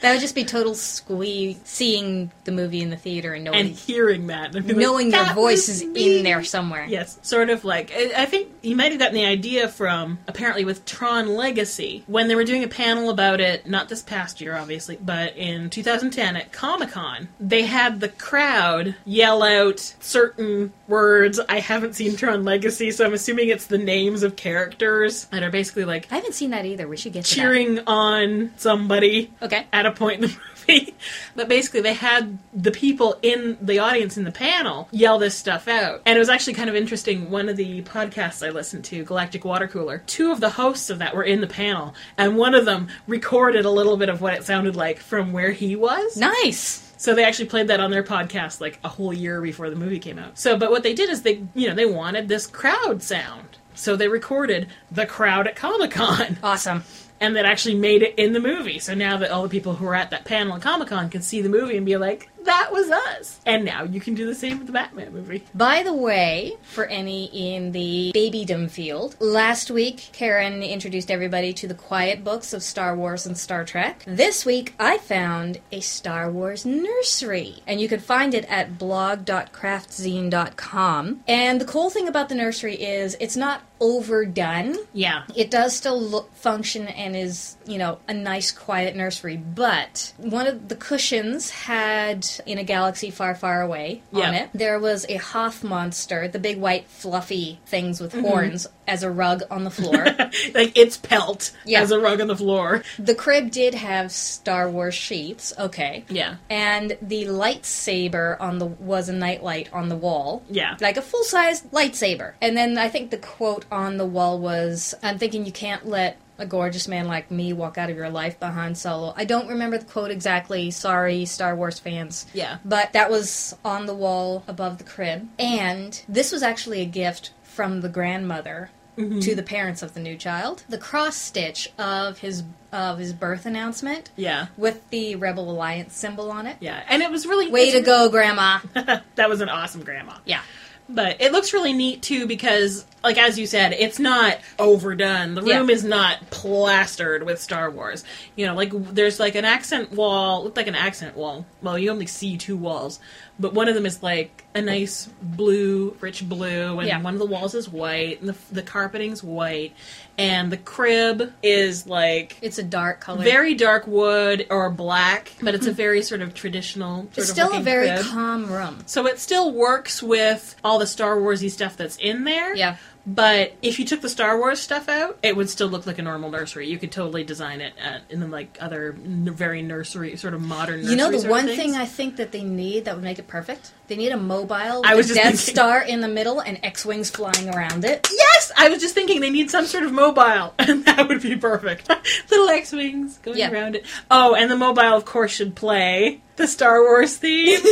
[0.00, 3.68] That would just be total squee seeing the movie in the theater and knowing, and
[3.68, 6.86] hearing that, and be like, knowing your voice is me." in there somewhere.
[6.88, 10.84] Yes, sort of like I think you might have gotten the idea from apparently with
[10.84, 13.66] Tron Legacy when they were doing a panel about it.
[13.66, 18.94] Not this past year, obviously, but in 2010 at Comic Con, they had the crowd
[19.04, 21.40] yell out certain words.
[21.48, 25.50] I haven't seen Tron Legacy, so I'm assuming it's the names of characters that are
[25.50, 26.88] basically like I haven't seen that either.
[26.88, 29.32] We should get to cheering on somebody.
[29.42, 29.57] Okay.
[29.72, 30.36] At a point in the
[30.68, 30.94] movie.
[31.34, 35.68] But basically, they had the people in the audience in the panel yell this stuff
[35.68, 36.02] out.
[36.04, 37.30] And it was actually kind of interesting.
[37.30, 40.98] One of the podcasts I listened to, Galactic Water Cooler, two of the hosts of
[40.98, 44.34] that were in the panel, and one of them recorded a little bit of what
[44.34, 46.16] it sounded like from where he was.
[46.16, 46.84] Nice.
[46.98, 50.00] So they actually played that on their podcast like a whole year before the movie
[50.00, 50.36] came out.
[50.36, 53.56] So, but what they did is they, you know, they wanted this crowd sound.
[53.74, 56.82] So they recorded the crowd at Comic Con Awesome.
[57.20, 58.78] And that actually made it in the movie.
[58.78, 61.22] So now that all the people who were at that panel at Comic Con can
[61.22, 63.40] see the movie and be like, that was us.
[63.46, 65.44] And now you can do the same with the Batman movie.
[65.54, 71.66] By the way, for any in the babydom field, last week Karen introduced everybody to
[71.68, 74.04] the quiet books of Star Wars and Star Trek.
[74.06, 81.20] This week I found a Star Wars nursery, and you can find it at blog.craftzine.com.
[81.26, 84.76] And the cool thing about the nursery is it's not overdone.
[84.92, 85.24] Yeah.
[85.36, 90.46] It does still look, function and is, you know, a nice quiet nursery, but one
[90.46, 94.50] of the cushions had in a galaxy far, far away on it.
[94.54, 98.04] There was a Hoth monster, the big white fluffy things Mm-hmm.
[98.22, 100.04] with horns, as a rug on the floor.
[100.54, 101.80] like its pelt Yeah.
[101.82, 102.82] as a rug on the floor.
[102.98, 106.04] the crib did have Star Wars sheets, okay.
[106.08, 106.36] Yeah.
[106.50, 110.42] And the lightsaber on the was a nightlight on the wall.
[110.50, 110.76] Yeah.
[110.80, 112.34] Like a full sized lightsaber.
[112.40, 116.18] And then I think the quote on the wall was I'm thinking you can't let
[116.38, 119.12] a gorgeous man like me walk out of your life behind Solo.
[119.16, 120.70] I don't remember the quote exactly.
[120.70, 122.26] Sorry, Star Wars fans.
[122.32, 122.58] Yeah.
[122.64, 125.28] But that was on the wall above the crib.
[125.38, 129.20] And this was actually a gift from the grandmother mm-hmm.
[129.20, 130.64] to the parents of the new child.
[130.68, 134.48] The cross stitch of his of his birth announcement Yeah.
[134.58, 136.58] with the Rebel Alliance symbol on it.
[136.60, 136.82] Yeah.
[136.88, 138.58] And it was really Way to go, grandma.
[139.14, 140.16] that was an awesome grandma.
[140.26, 140.42] Yeah.
[140.86, 145.34] But it looks really neat too because, like as you said, it's not overdone.
[145.34, 145.58] The Yeah.
[145.58, 148.04] room is not plastered with Star Wars.
[148.36, 151.46] You know, like there's like an accent wall, looked like an accent wall.
[151.62, 152.98] Well, you only see two walls,
[153.38, 157.00] but one of them is like a nice blue, rich blue, and Yeah.
[157.00, 159.74] one of the walls is white, and the the carpeting's white,
[160.16, 163.22] and the crib is like It's a dark color.
[163.22, 165.76] very dark wood or black, but it's a mm-hmm.
[165.76, 167.02] very sort of traditional.
[167.02, 168.06] Sort it's of still a very crib.
[168.06, 168.78] calm room.
[168.86, 172.56] So it still works with all the Star Warsy stuff that's in there.
[172.56, 172.76] Yeah.
[173.10, 176.02] But if you took the Star Wars stuff out, it would still look like a
[176.02, 176.68] normal nursery.
[176.68, 180.42] You could totally design it at, in the, like other n- very nursery, sort of
[180.42, 180.80] modern.
[180.82, 183.26] Nursery You know, the one thing I think that they need that would make it
[183.26, 183.72] perfect?
[183.86, 187.08] They need a mobile with I was Death thinking- Star in the middle and X-Wings
[187.10, 188.06] flying around it.
[188.12, 191.34] Yes, I was just thinking they need some sort of mobile, and that would be
[191.34, 191.88] perfect.
[192.30, 193.50] Little X wings going Yeah.
[193.50, 193.86] around it.
[194.10, 197.60] Oh, and the mobile, of course, should play the Star Wars theme.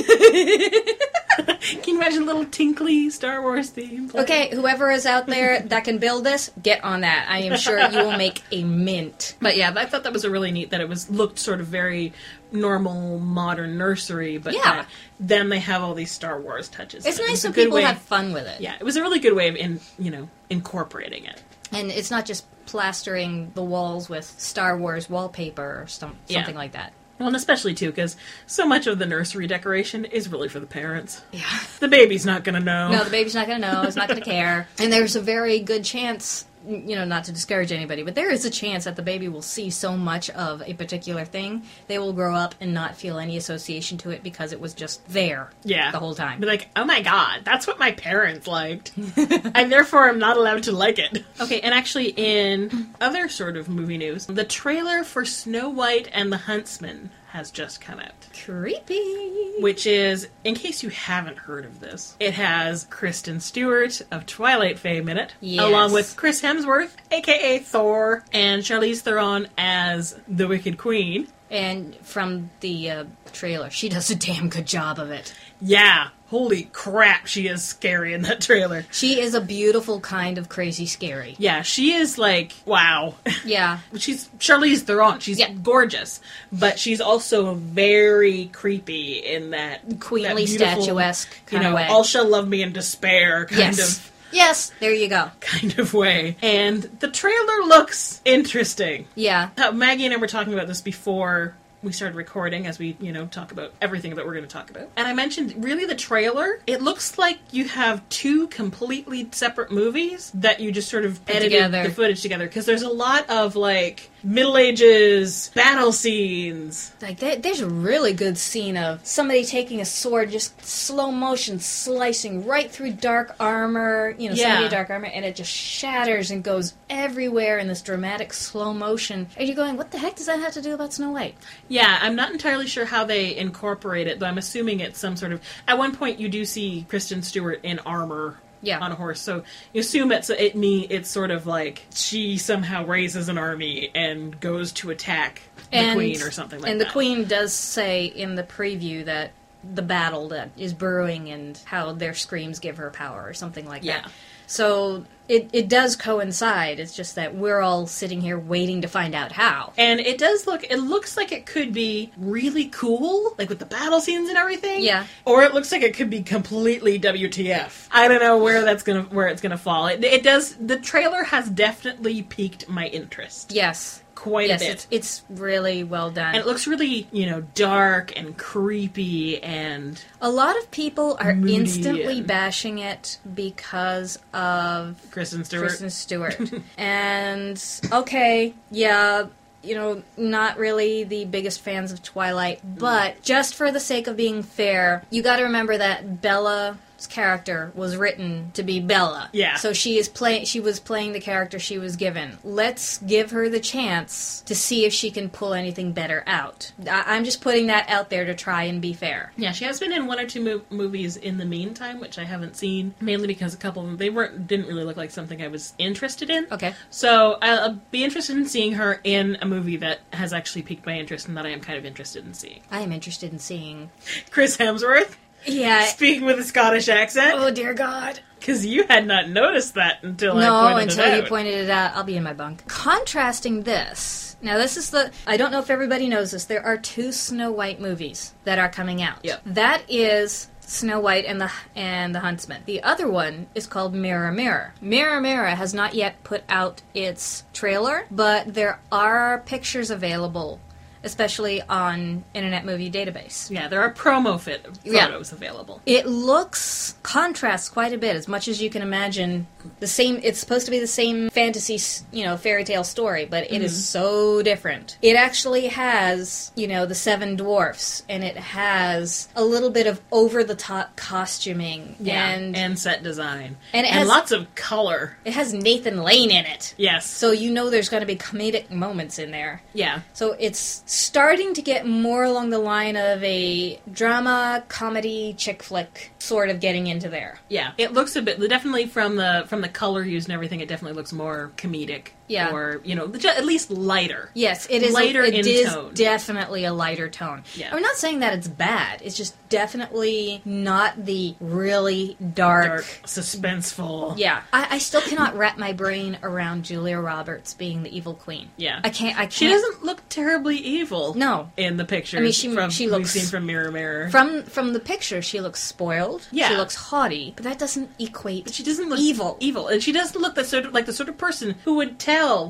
[1.38, 4.09] Can you imagine a little tinkly Star Wars theme?
[4.09, 4.24] playing?
[4.24, 7.26] Okay, whoever is out there that can build this, get on that.
[7.29, 9.37] I am sure you will make a mint.
[9.40, 11.66] But yeah, I thought that was a really neat that it was looked sort of
[11.66, 12.12] very
[12.52, 14.85] normal modern nursery, but Yeah.
[15.20, 17.05] then they have all these Star Wars touches.
[17.07, 17.26] It's it.
[17.29, 18.61] nice when good people have fun with it.
[18.61, 21.42] Yeah, it was a really good way of in you know incorporating it.
[21.72, 26.38] And it's not just plastering the walls with Star Wars wallpaper or some, Yeah.
[26.38, 26.92] something like that.
[27.18, 30.66] Well, and especially too because so much of the nursery decoration is really for the
[30.66, 31.22] parents.
[31.33, 31.44] Yeah.
[31.81, 32.90] The baby's not gonna know.
[32.90, 33.83] No, the baby's not going to know.
[33.83, 34.68] It's not going to care.
[34.79, 38.44] And there's a very good chance, you know, not to discourage anybody, but there is
[38.44, 42.12] a chance that the baby will see so much of a particular thing, they will
[42.12, 45.90] grow up and not feel any association to it because it was just there yeah,
[45.90, 46.40] the whole time.
[46.40, 50.64] Be like, oh my god, that's what my parents liked, and therefore I'm not allowed
[50.64, 51.24] to like it.
[51.40, 56.33] Okay, and actually, in other sort of movie news, the trailer for Snow White and
[56.33, 58.12] the Huntsman has just come out.
[58.44, 59.54] Creepy.
[59.60, 64.78] which is, in case you haven't heard of this, it has Kristen Stewart of Twilight
[64.78, 65.64] fame in it, Yes.
[65.64, 71.28] along with Chris Hemsworth, aka Thor, and Charlize Theron as the Wicked Queen.
[71.50, 75.32] And from the uh, trailer, she does a damn good job of it.
[75.60, 78.84] Yeah, holy crap, she is scary in that trailer.
[78.90, 81.36] She is a beautiful kind of crazy scary.
[81.38, 83.14] Yeah, she is like, wow.
[83.44, 83.78] Yeah.
[83.96, 85.20] She's Charlize Theron.
[85.20, 85.50] She's Yeah.
[85.52, 86.20] gorgeous,
[86.52, 91.86] but she's also very creepy in that Queenly, that statuesque You kind know, of way.
[91.86, 93.98] all shall love me in despair kind yes.
[93.98, 95.30] of Yes, there you go.
[95.40, 96.36] kind of way.
[96.42, 99.06] And the trailer looks interesting.
[99.14, 99.50] Yeah.
[99.56, 101.54] Uh, Maggie and I were talking about this before
[101.87, 104.70] we started recording as we, you know, talk about everything that we're going to talk
[104.70, 104.90] about.
[104.96, 110.33] And I mentioned really the trailer, it looks like you have two completely separate movies
[110.35, 111.88] that you just sort of Put edited together.
[111.88, 116.92] the footage together because there's a lot of like Middle Ages battle scenes.
[117.00, 121.61] Like there, there's a really good scene of somebody taking a sword, just slow motion
[121.61, 124.55] slicing right through dark armor, you know, Yeah.
[124.55, 129.29] somebody dark armor, and it just shatters and goes everywhere in this dramatic slow motion.
[129.37, 131.37] Are you're going, what the heck does that have to do about Snow White?
[131.68, 135.33] Yeah, I'm not entirely sure how they incorporate it, though I'm assuming it's some sort
[135.33, 135.40] of.
[135.68, 138.38] At one point, you do see Kristen Stewart in armor.
[138.66, 138.81] Yeah.
[138.81, 140.81] On a horse, so you assume it's it me.
[140.90, 145.96] It's sort of like she somehow raises an army and goes to attack the and,
[145.96, 146.85] queen or something like and that.
[146.85, 149.31] And the queen does say in the preview that
[149.62, 153.85] the battle that is brewing and how their screams give her power or something like
[153.85, 154.02] Yeah.
[154.02, 154.11] that.
[154.48, 156.78] So it, it does coincide.
[156.80, 159.72] It's just that we're all sitting here waiting to find out how.
[159.76, 160.64] And it does look.
[160.64, 164.82] It looks like it could be really cool, like with the battle scenes and everything.
[164.82, 165.06] Yeah.
[165.24, 167.88] Or it looks like it could be completely WTF.
[167.90, 169.86] I don't know where that's gonna where it's gonna fall.
[169.86, 170.54] It, it does.
[170.56, 174.02] The trailer has definitely piqued my interest Yes.
[174.14, 174.72] quite yes, a bit.
[174.72, 176.28] it's it's really well done.
[176.34, 181.30] And it looks really, you know, dark and creepy and a lot of people are
[181.32, 185.62] instantly and- bashing it because of Kristen Stewart.
[185.68, 186.38] Kristen Stewart.
[186.76, 189.29] and okay, yeah,
[189.62, 193.22] you know, not really the biggest fans of Twilight, but mm.
[193.22, 197.96] just for the sake of being fair, you got to remember that Bella's character was
[197.96, 199.28] written to be Bella.
[199.32, 199.56] Yeah.
[199.56, 202.38] So she is playing she was playing the character she was given.
[202.44, 206.72] Let's give her the chance to see if she can pull anything better out.
[206.88, 209.32] I- I'm just putting that out there to try and be fair.
[209.37, 212.24] Yeah, she has been in one or two mov- movies in the meantime, which I
[212.24, 215.42] haven't seen, mainly because a couple of them they weren't didn't really look like something
[215.42, 216.46] I was interested in.
[216.52, 216.72] Okay.
[216.90, 220.96] So I'll be interested in seeing her in a movie that has actually piqued my
[220.98, 222.61] interest and that I am kind of interested in seeing.
[222.70, 223.90] I am interested in seeing.
[224.30, 225.85] Chris Hemsworth Yeah.
[225.87, 228.20] speaking with a Scottish accent Oh dear God.
[228.38, 231.70] because you had not noticed that until I No, pointed until it you pointed it
[231.70, 231.94] out.
[231.96, 232.66] I'll be in my bunk.
[232.68, 234.37] Contrasting this.
[234.42, 235.11] Now, this is the.
[235.26, 236.44] I don't know if everybody knows this.
[236.44, 239.18] There are two Snow White movies that are coming out.
[239.22, 239.42] Yep.
[239.46, 242.62] That is Snow White and the and the Huntsman.
[242.66, 244.74] The other one is called Mirror Mirror.
[244.82, 250.61] Mirror Mirror has not yet put out its trailer, but there are pictures available,
[251.04, 253.50] especially on Internet Movie Database.
[253.50, 255.06] Yeah, there are promo fit Yeah.
[255.06, 255.80] photos available.
[255.87, 259.46] It looks contrasts quite a bit, as much as you can imagine.
[259.80, 260.20] The same.
[260.22, 261.78] It's supposed to be the same fantasy,
[262.12, 263.80] you know, fairy tale story, but it is mm-hmm.
[263.80, 264.96] so different.
[265.02, 270.00] It actually has, you know, the seven dwarfs, and it has a little bit of
[270.12, 275.16] over the top costuming, Yeah, and, and set design And it has- lots of color.
[275.24, 276.74] it has Nathan Lane in it.
[276.76, 277.06] Yes.
[277.11, 279.62] So you know there's going to be comedic moments in there.
[279.74, 280.00] yeah.
[280.12, 286.12] So it's starting to get more along the line of a drama, comedy, chick flick
[286.18, 287.38] sort of getting into there.
[287.49, 290.61] Yeah, it looks a bit definitely from the from the color used and everything.
[290.61, 292.09] It definitely looks more comedic.
[292.28, 292.52] Yeah.
[292.52, 294.30] or you know, at least lighter.
[294.34, 295.92] Yes, it is Lighter It in is tone.
[295.94, 297.42] definitely a lighter tone.
[297.54, 297.74] Yeah.
[297.74, 299.00] I'm not saying that it's bad.
[299.02, 302.66] It's just definitely not the really dark.
[302.66, 304.14] Dark, suspenseful.
[304.18, 308.50] Yeah, I, I still cannot wrap my brain around Julia Roberts being the evil queen.
[308.56, 308.80] Yeah.
[308.82, 309.16] I can't.
[309.16, 309.32] I can't.
[309.32, 311.14] She doesn't look terribly evil.
[311.14, 311.50] No.
[311.56, 314.10] in the picture I mean, she- from, she looks- seen from Mirror Mirror.
[314.10, 316.26] From from the picture, she looks spoiled.
[316.30, 316.48] Yeah.
[316.48, 318.44] she looks haughty, but that doesn't equate.
[318.44, 319.36] But she doesn't look evil.
[319.40, 321.98] Evil, and she doesn't look the sort of like the sort of person who would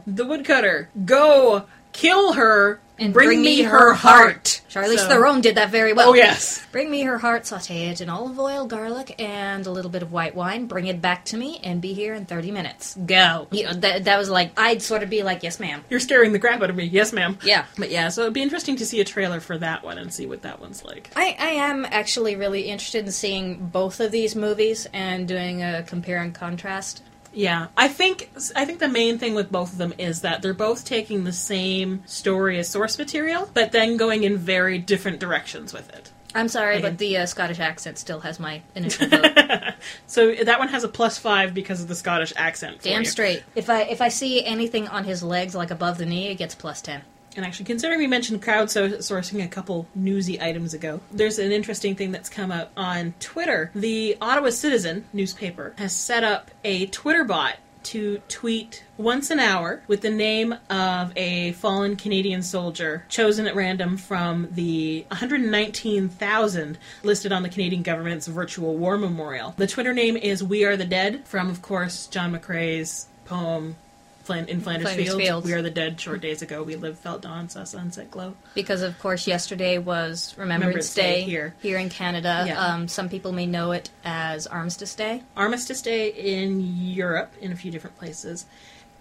[0.06, 5.70] the woodcutter, "Go kill her and bring, me her heart." Charlize So- Theron did that
[5.70, 6.10] very well.
[6.10, 9.90] Oh yes, Bring me her heart, saute it in olive oil, garlic, and a little
[9.90, 10.66] bit of white wine.
[10.66, 12.94] Bring it back to me, and be here in thirty minutes.
[13.06, 13.48] go.
[13.50, 15.82] You know, that that was like I'd sort of be like, yes, ma'am.
[15.88, 16.84] You're scaring the crap out of me.
[16.84, 17.38] Yes, ma'am.
[17.42, 17.64] Yeah.
[17.78, 20.26] But yeah, so it'd be interesting to see a trailer for that one and see
[20.26, 21.10] what that one's like.
[21.16, 25.82] I, I am actually really interested in seeing both of these movies and doing a
[25.84, 27.02] compare and contrast.
[27.36, 30.54] Yeah, I think I think the main thing with both of them is that they're
[30.54, 35.74] both taking the same story as source material, but then going in very different directions
[35.74, 36.10] with it.
[36.34, 39.74] I'm sorry, but the uh, Scottish accent still has my initial vote.
[40.06, 42.78] So that one has a plus five because of the Scottish accent.
[42.78, 43.08] for Damn you.
[43.08, 43.42] straight.
[43.54, 46.54] If I if I see anything on his legs like above the knee, it gets
[46.54, 47.02] plus ten.
[47.36, 52.10] And actually, considering we mentioned crowdsourcing a couple newsy items ago, there's an interesting thing
[52.10, 53.70] that's come up on Twitter.
[53.74, 59.80] The Ottawa Citizen newspaper has set up a Twitter bot to tweet once an hour
[59.86, 67.30] with the name of a fallen Canadian soldier chosen at random from the 119,000 listed
[67.30, 69.54] on the Canadian government's virtual war memorial.
[69.56, 73.76] The Twitter name is We Are the Dead, from, of course, John McCrae's poem
[74.26, 75.24] Flan- in Flanders, Flanders Fields.
[75.24, 75.46] Fields.
[75.46, 76.00] We are the dead.
[76.00, 78.34] Short days ago, we lived, felt dawn, saw sunset glow.
[78.54, 81.78] Because of course yesterday was Remembrance, Remembrance Day Day, here.
[81.78, 82.44] in Canada.
[82.46, 82.60] Yeah.
[82.60, 85.22] Um, some people may know it as Armistice Day.
[85.36, 88.46] Armistice Day in Europe, in a few different places,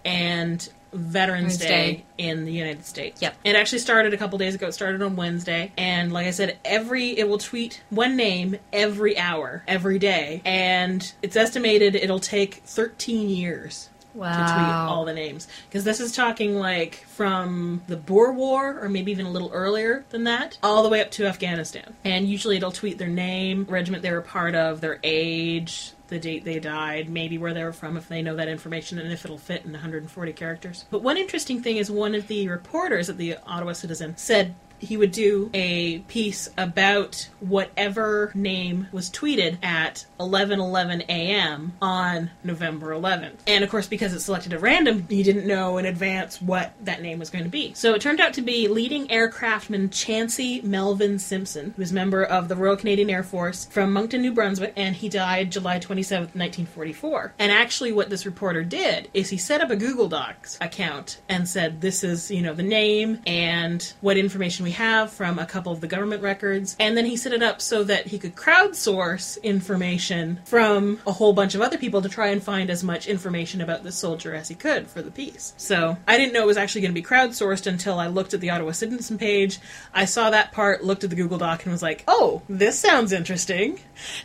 [0.04, 2.04] and Veterans Veterans Day, Day.
[2.18, 3.20] in the United States.
[3.20, 3.36] Yep.
[3.44, 4.68] It actually started a couple days ago.
[4.68, 9.18] It started on Wednesday, and like I said, every it will tweet one name every
[9.18, 14.32] hour, every day, and it's estimated it'll take 13 years Wow.
[14.32, 18.88] to tweet all the names because this is talking like from the Boer War or
[18.88, 21.94] maybe even a little earlier than that, all the way up to Afghanistan.
[22.04, 26.44] And usually it'll tweet their name, regiment they were part of, their age, the date
[26.44, 29.38] they died, maybe where they were from if they know that information and if it'll
[29.38, 30.84] fit in 140 characters.
[30.90, 34.96] But one interesting thing is one of the reporters at the Ottawa Citizen said he
[34.96, 41.72] would do a piece about whatever name was tweeted at 11:11 a.m.
[41.80, 43.38] on November 11th.
[43.46, 47.02] And of course, because it's selected at random, he didn't know in advance what that
[47.02, 47.72] name was going to be.
[47.74, 52.22] So it turned out to be leading aircraftman Chancey Melvin Simpson, who was a member
[52.22, 56.34] of the Royal Canadian Air Force from Moncton, New Brunswick, and he died July 27th,
[56.34, 57.34] 1944.
[57.38, 61.48] And actually, what this reporter did is he set up a Google Docs account and
[61.48, 65.72] said, "This is you know the name and what information we have from a couple
[65.72, 69.40] of the government records." And then he set it up so that he could crowdsource
[69.42, 73.60] information from a whole bunch of other people to try and find as much information
[73.60, 75.54] about this soldier as he could for the piece.
[75.56, 78.40] So I didn't know it was actually going to be crowdsourced until I looked at
[78.40, 79.60] the Ottawa Citizen page.
[79.94, 83.12] I saw that part, looked at the Google Doc, and was like, "Oh, this sounds
[83.12, 83.78] interesting."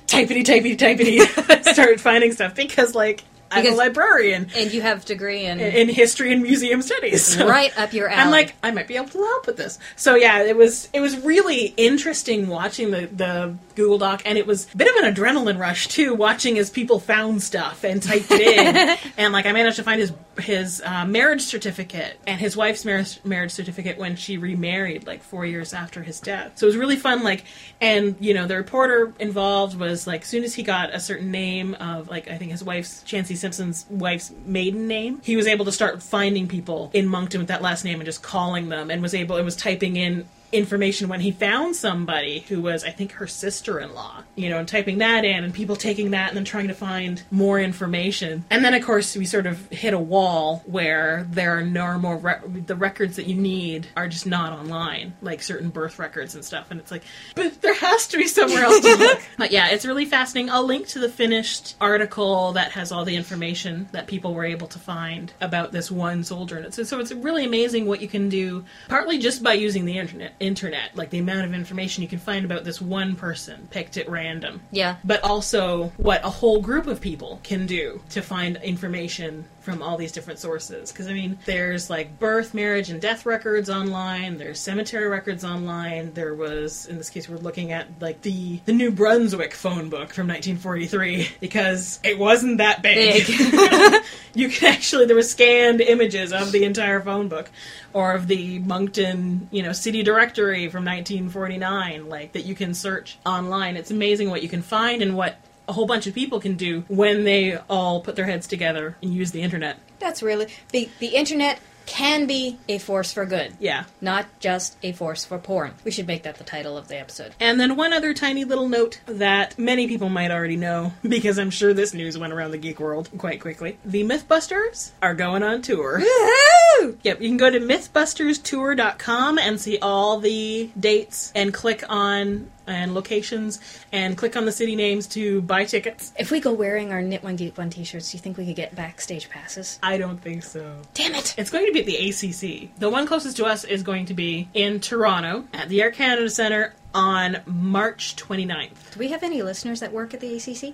[0.08, 1.21] Typity, typity, typity.
[1.73, 6.31] Started finding stuff because, like, I'm a librarian And you have degree in in history
[6.33, 7.25] and museum studies.
[7.25, 8.21] so- right up your alley.
[8.21, 9.77] I'm like, I might be able to help with this.
[9.95, 14.45] So yeah, it was it was really interesting watching the the Google Doc, and it
[14.45, 18.31] was a bit of an adrenaline rush too, watching as people found stuff and typed
[18.31, 22.55] it in, and like I managed to find his his uh, marriage certificate and his
[22.57, 26.53] wife's marriage marriage certificate when she remarried, like four years after his death.
[26.57, 27.23] So it was really fun.
[27.23, 27.43] Like,
[27.79, 31.31] and you know, the reporter involved was like, as soon as he got a certain
[31.31, 35.65] name of like I think his wife's Chancey Simpson's wife's maiden name, he was able
[35.65, 39.01] to start finding people in Moncton with that last name and just calling them, and
[39.01, 43.13] was able and was typing in information when he found somebody who was, I think,
[43.13, 46.37] her sister in law, you know, and typing that in and people taking that and
[46.37, 48.43] then trying to find more information.
[48.49, 52.17] And then, of course, we sort of hit a wall where there are no more,
[52.17, 56.43] re- the records that you need are just not online, like certain birth records and
[56.43, 56.71] stuff.
[56.71, 57.03] And it's like,
[57.35, 59.21] but there has to be somewhere else to look.
[59.37, 60.49] but yeah, it's really fascinating.
[60.49, 64.67] I'll link to the finished article that has all the information that people were able
[64.67, 66.57] to find about this one soldier.
[66.57, 69.97] And it's, so it's really amazing what you can do, partly just by using the
[69.97, 73.97] internet internet, like the amount of information you can find about this one person picked
[73.97, 74.62] at random.
[74.71, 74.97] yeah.
[75.04, 79.97] But also what a whole group of people can do to find information from all
[79.97, 80.91] these different sources.
[80.91, 86.13] Because, I mean, there's like birth, marriage, and death records online, there's cemetery records online.
[86.13, 90.13] There was, in this case, we're looking at like the, the New Brunswick phone book
[90.13, 93.28] from 1943 because it wasn't that big.
[93.28, 94.04] Big.
[94.34, 97.50] you can actually, there were scanned images of the entire phone book
[97.93, 103.17] or of the Moncton, you know, city directory from 1949, like that you can search
[103.26, 103.78] online.
[103.78, 106.84] It's amazing what you can find and what a whole bunch of people can do
[106.88, 109.78] when they all put their heads together and use the internet.
[110.00, 113.84] That's really the the internet can be a force for good, Yeah.
[114.00, 115.74] not just a force for porn.
[115.84, 117.34] We should make that the title of the episode.
[117.39, 121.49] And then one other tiny little note that many people might already know, because I'm
[121.49, 123.78] sure this news went around the geek world quite quickly.
[123.84, 125.99] The Mythbusters are going on tour.
[125.99, 126.97] Woohoo!
[127.03, 132.93] Yep, you can go to mythbusterstour.com and see all the dates and click on and
[132.93, 133.59] locations
[133.91, 136.13] and click on the city names to buy tickets.
[136.17, 138.55] If we go wearing our Knit One Geek One t-shirts, do you think we could
[138.55, 139.80] get backstage passes?
[139.84, 140.78] I don't think so.
[140.93, 141.36] Damn it!
[141.38, 142.80] It's going to be at the ACC.
[142.80, 146.30] The one closest to us is going to be in Toronto at the Air Canada
[146.30, 148.93] Centre on March 29th.
[148.93, 150.74] Do we have any listeners that work at the ACC?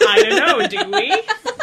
[0.06, 1.22] I don't know, do we?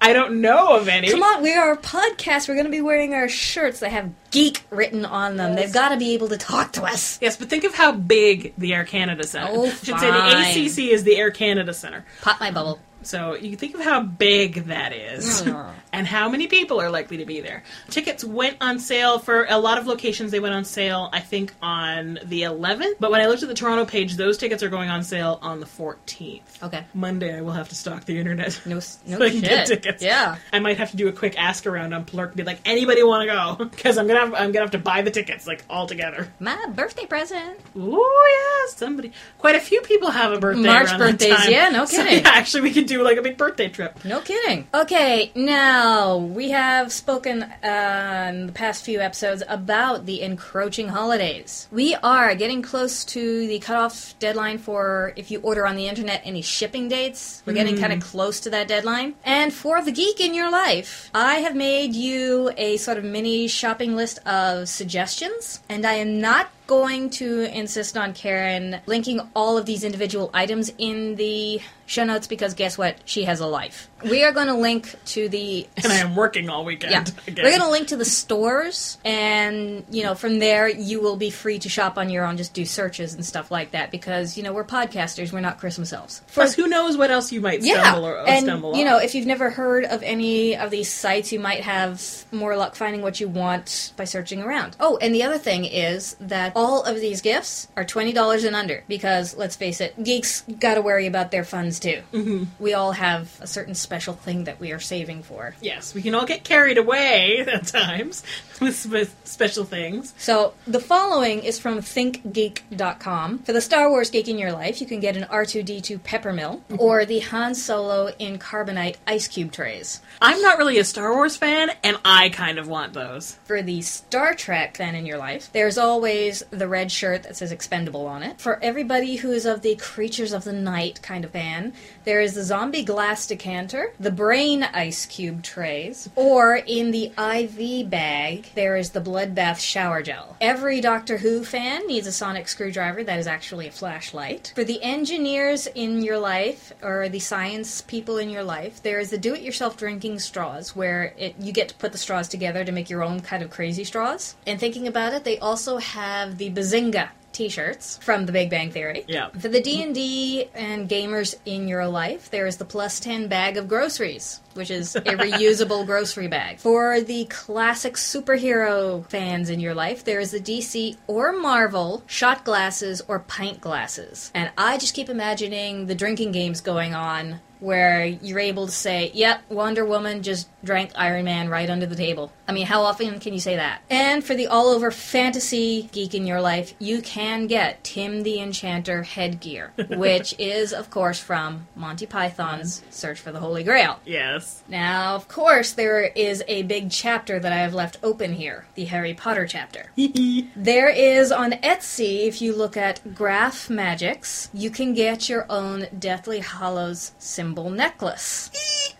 [0.00, 1.10] I don't know of any.
[1.10, 2.48] Come on, we are a podcast.
[2.48, 5.54] We're going to be wearing our shirts that have geek written on them.
[5.54, 7.18] They've got to be able to talk to us.
[7.20, 9.52] Yes, but think of how big the Air Canada Centre.
[9.52, 12.04] Oh, I should say the ACC is the Air Canada Centre.
[12.22, 12.80] Pop my bubble.
[13.06, 15.70] So you think of how big that is Mm.
[15.92, 17.62] and how many people are likely to be there.
[17.90, 20.30] Tickets went on sale for a lot of locations.
[20.32, 22.96] They went on sale, I think, on the 11th.
[23.00, 25.60] But when I looked at the Toronto page, those tickets are going on sale on
[25.60, 26.62] the 14th.
[26.62, 26.84] Okay.
[26.94, 28.60] Monday, I will have to stalk the internet.
[28.66, 29.42] No, no So I can shit.
[29.42, 30.02] get tickets.
[30.02, 30.36] Yeah.
[30.52, 33.02] I might have to do a quick ask around on Plurk and be like, anybody
[33.02, 33.64] want to go?
[33.76, 36.32] Because I'm gonna have, I'm gonna have to buy the tickets like all together.
[36.40, 37.58] My birthday present.
[37.76, 39.12] Oh yeah, somebody.
[39.38, 40.62] Quite a few people have a birthday.
[40.62, 42.24] March birthdays, yeah, no So, kidding.
[42.24, 44.04] yeah, actually, we could do like a big birthday trip.
[44.04, 44.66] No kidding.
[44.74, 51.68] Okay, now we have spoken uh, in the past few episodes about the encroaching holidays.
[51.70, 56.22] We are getting close to the cutoff deadline for if you order on the internet
[56.24, 57.42] any shipping dates.
[57.46, 59.14] We're getting kind of close to that deadline.
[59.24, 63.48] And for the geek in your life, I have made you a sort of mini
[63.48, 69.56] shopping list of suggestions, and I am not going to insist on Karen linking all
[69.58, 72.96] of these individual items in the show notes because guess what?
[73.04, 73.88] She has a life.
[74.04, 76.92] We are going to link to the And I am working all weekend.
[76.92, 77.04] yeah.
[77.26, 77.44] Again.
[77.44, 81.30] We're going to link to the stores, and you know, from there you will be
[81.30, 82.36] free to shop on your own.
[82.36, 85.32] Just do searches and stuff like that because you know we're podcasters.
[85.32, 86.22] We're not Christmas elves.
[86.32, 88.86] Plus, who knows what else you might stumble or and stumble you on.
[88.86, 92.74] know, if you've never heard of any of these sites, you might have more luck
[92.74, 94.76] finding what you want by searching around.
[94.80, 98.56] Oh, and the other thing is that all of these gifts are twenty dollars and
[98.56, 102.00] under because let's face it, geeks got to worry about their funds too.
[102.12, 102.44] Mm-hmm.
[102.58, 105.54] We all have a certain special thing that we are saving for.
[105.60, 108.22] Yes, we can all get carried away at times
[108.60, 110.14] with spe- special things.
[110.16, 113.40] So the following is from thinkgeek.com.
[113.40, 117.04] For the Star Wars Geek in Your Life, you can get an R2D2 Peppermill or
[117.04, 120.00] the Han Solo in Carbonite ice cube trays.
[120.22, 123.36] I'm not really a Star Wars fan, and I kind of want those.
[123.44, 127.52] For the Star Trek fan in your life, there's always the red shirt that says
[127.52, 128.40] expendable on it.
[128.40, 131.72] For everybody who is of the Creatures of the Night kind of fan,
[132.06, 137.90] there is the zombie glass decanter, the brain ice cube trays, or in the IV
[137.90, 140.36] bag, there is the bloodbath shower gel.
[140.40, 144.52] Every Doctor Who fan needs a sonic screwdriver that is actually a flashlight.
[144.54, 149.10] For the engineers in your life, or the science people in your life, there is
[149.10, 152.64] the do it yourself drinking straws, where it, you get to put the straws together
[152.64, 154.36] to make your own kind of crazy straws.
[154.46, 159.04] And thinking about it, they also have the Bazinga t-shirts from the Big Bang Theory.
[159.06, 159.28] Yeah.
[159.30, 163.68] For the D&D and gamers in your life, there is the plus 10 bag of
[163.68, 166.58] groceries, which is a reusable grocery bag.
[166.58, 172.44] For the classic superhero fans in your life, there is the DC or Marvel shot
[172.44, 174.30] glasses or pint glasses.
[174.34, 179.10] And I just keep imagining the drinking games going on where you're able to say,
[179.14, 182.32] yep, Wonder Woman just drank Iron Man right under the table.
[182.48, 183.82] I mean, how often can you say that?
[183.88, 188.40] And for the all over fantasy geek in your life, you can get Tim the
[188.40, 194.00] Enchanter headgear, which is, of course, from Monty Python's Search for the Holy Grail.
[194.04, 194.62] Yes.
[194.68, 198.84] Now, of course, there is a big chapter that I have left open here the
[198.84, 199.90] Harry Potter chapter.
[200.56, 205.86] There is on Etsy, if you look at Graph Magics, you can get your own
[205.98, 208.50] Deathly Hallows symbol necklace.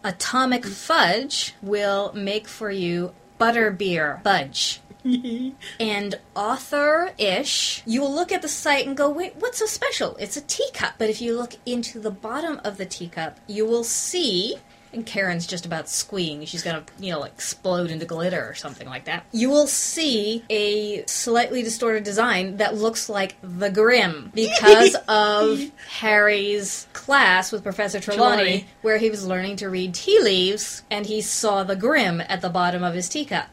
[0.05, 4.81] Atomic Fudge will make for you Butterbeer Fudge.
[5.81, 10.17] and author ish, you will look at the site and go, wait, what's so special?
[10.17, 10.95] It's a teacup.
[10.99, 14.57] But if you look into the bottom of the teacup, you will see
[14.93, 16.45] and Karen's just about squeeing.
[16.45, 19.27] She's gonna, you know, explode into glitter or something like that.
[19.33, 25.61] You will see a slightly distorted design that looks like the Grim because of
[26.01, 28.67] Harry's class with Professor Trelawney, Trelawney.
[28.83, 32.49] where he was learning to read tea leaves and he saw the Grim at the
[32.49, 33.49] bottom of his teacup.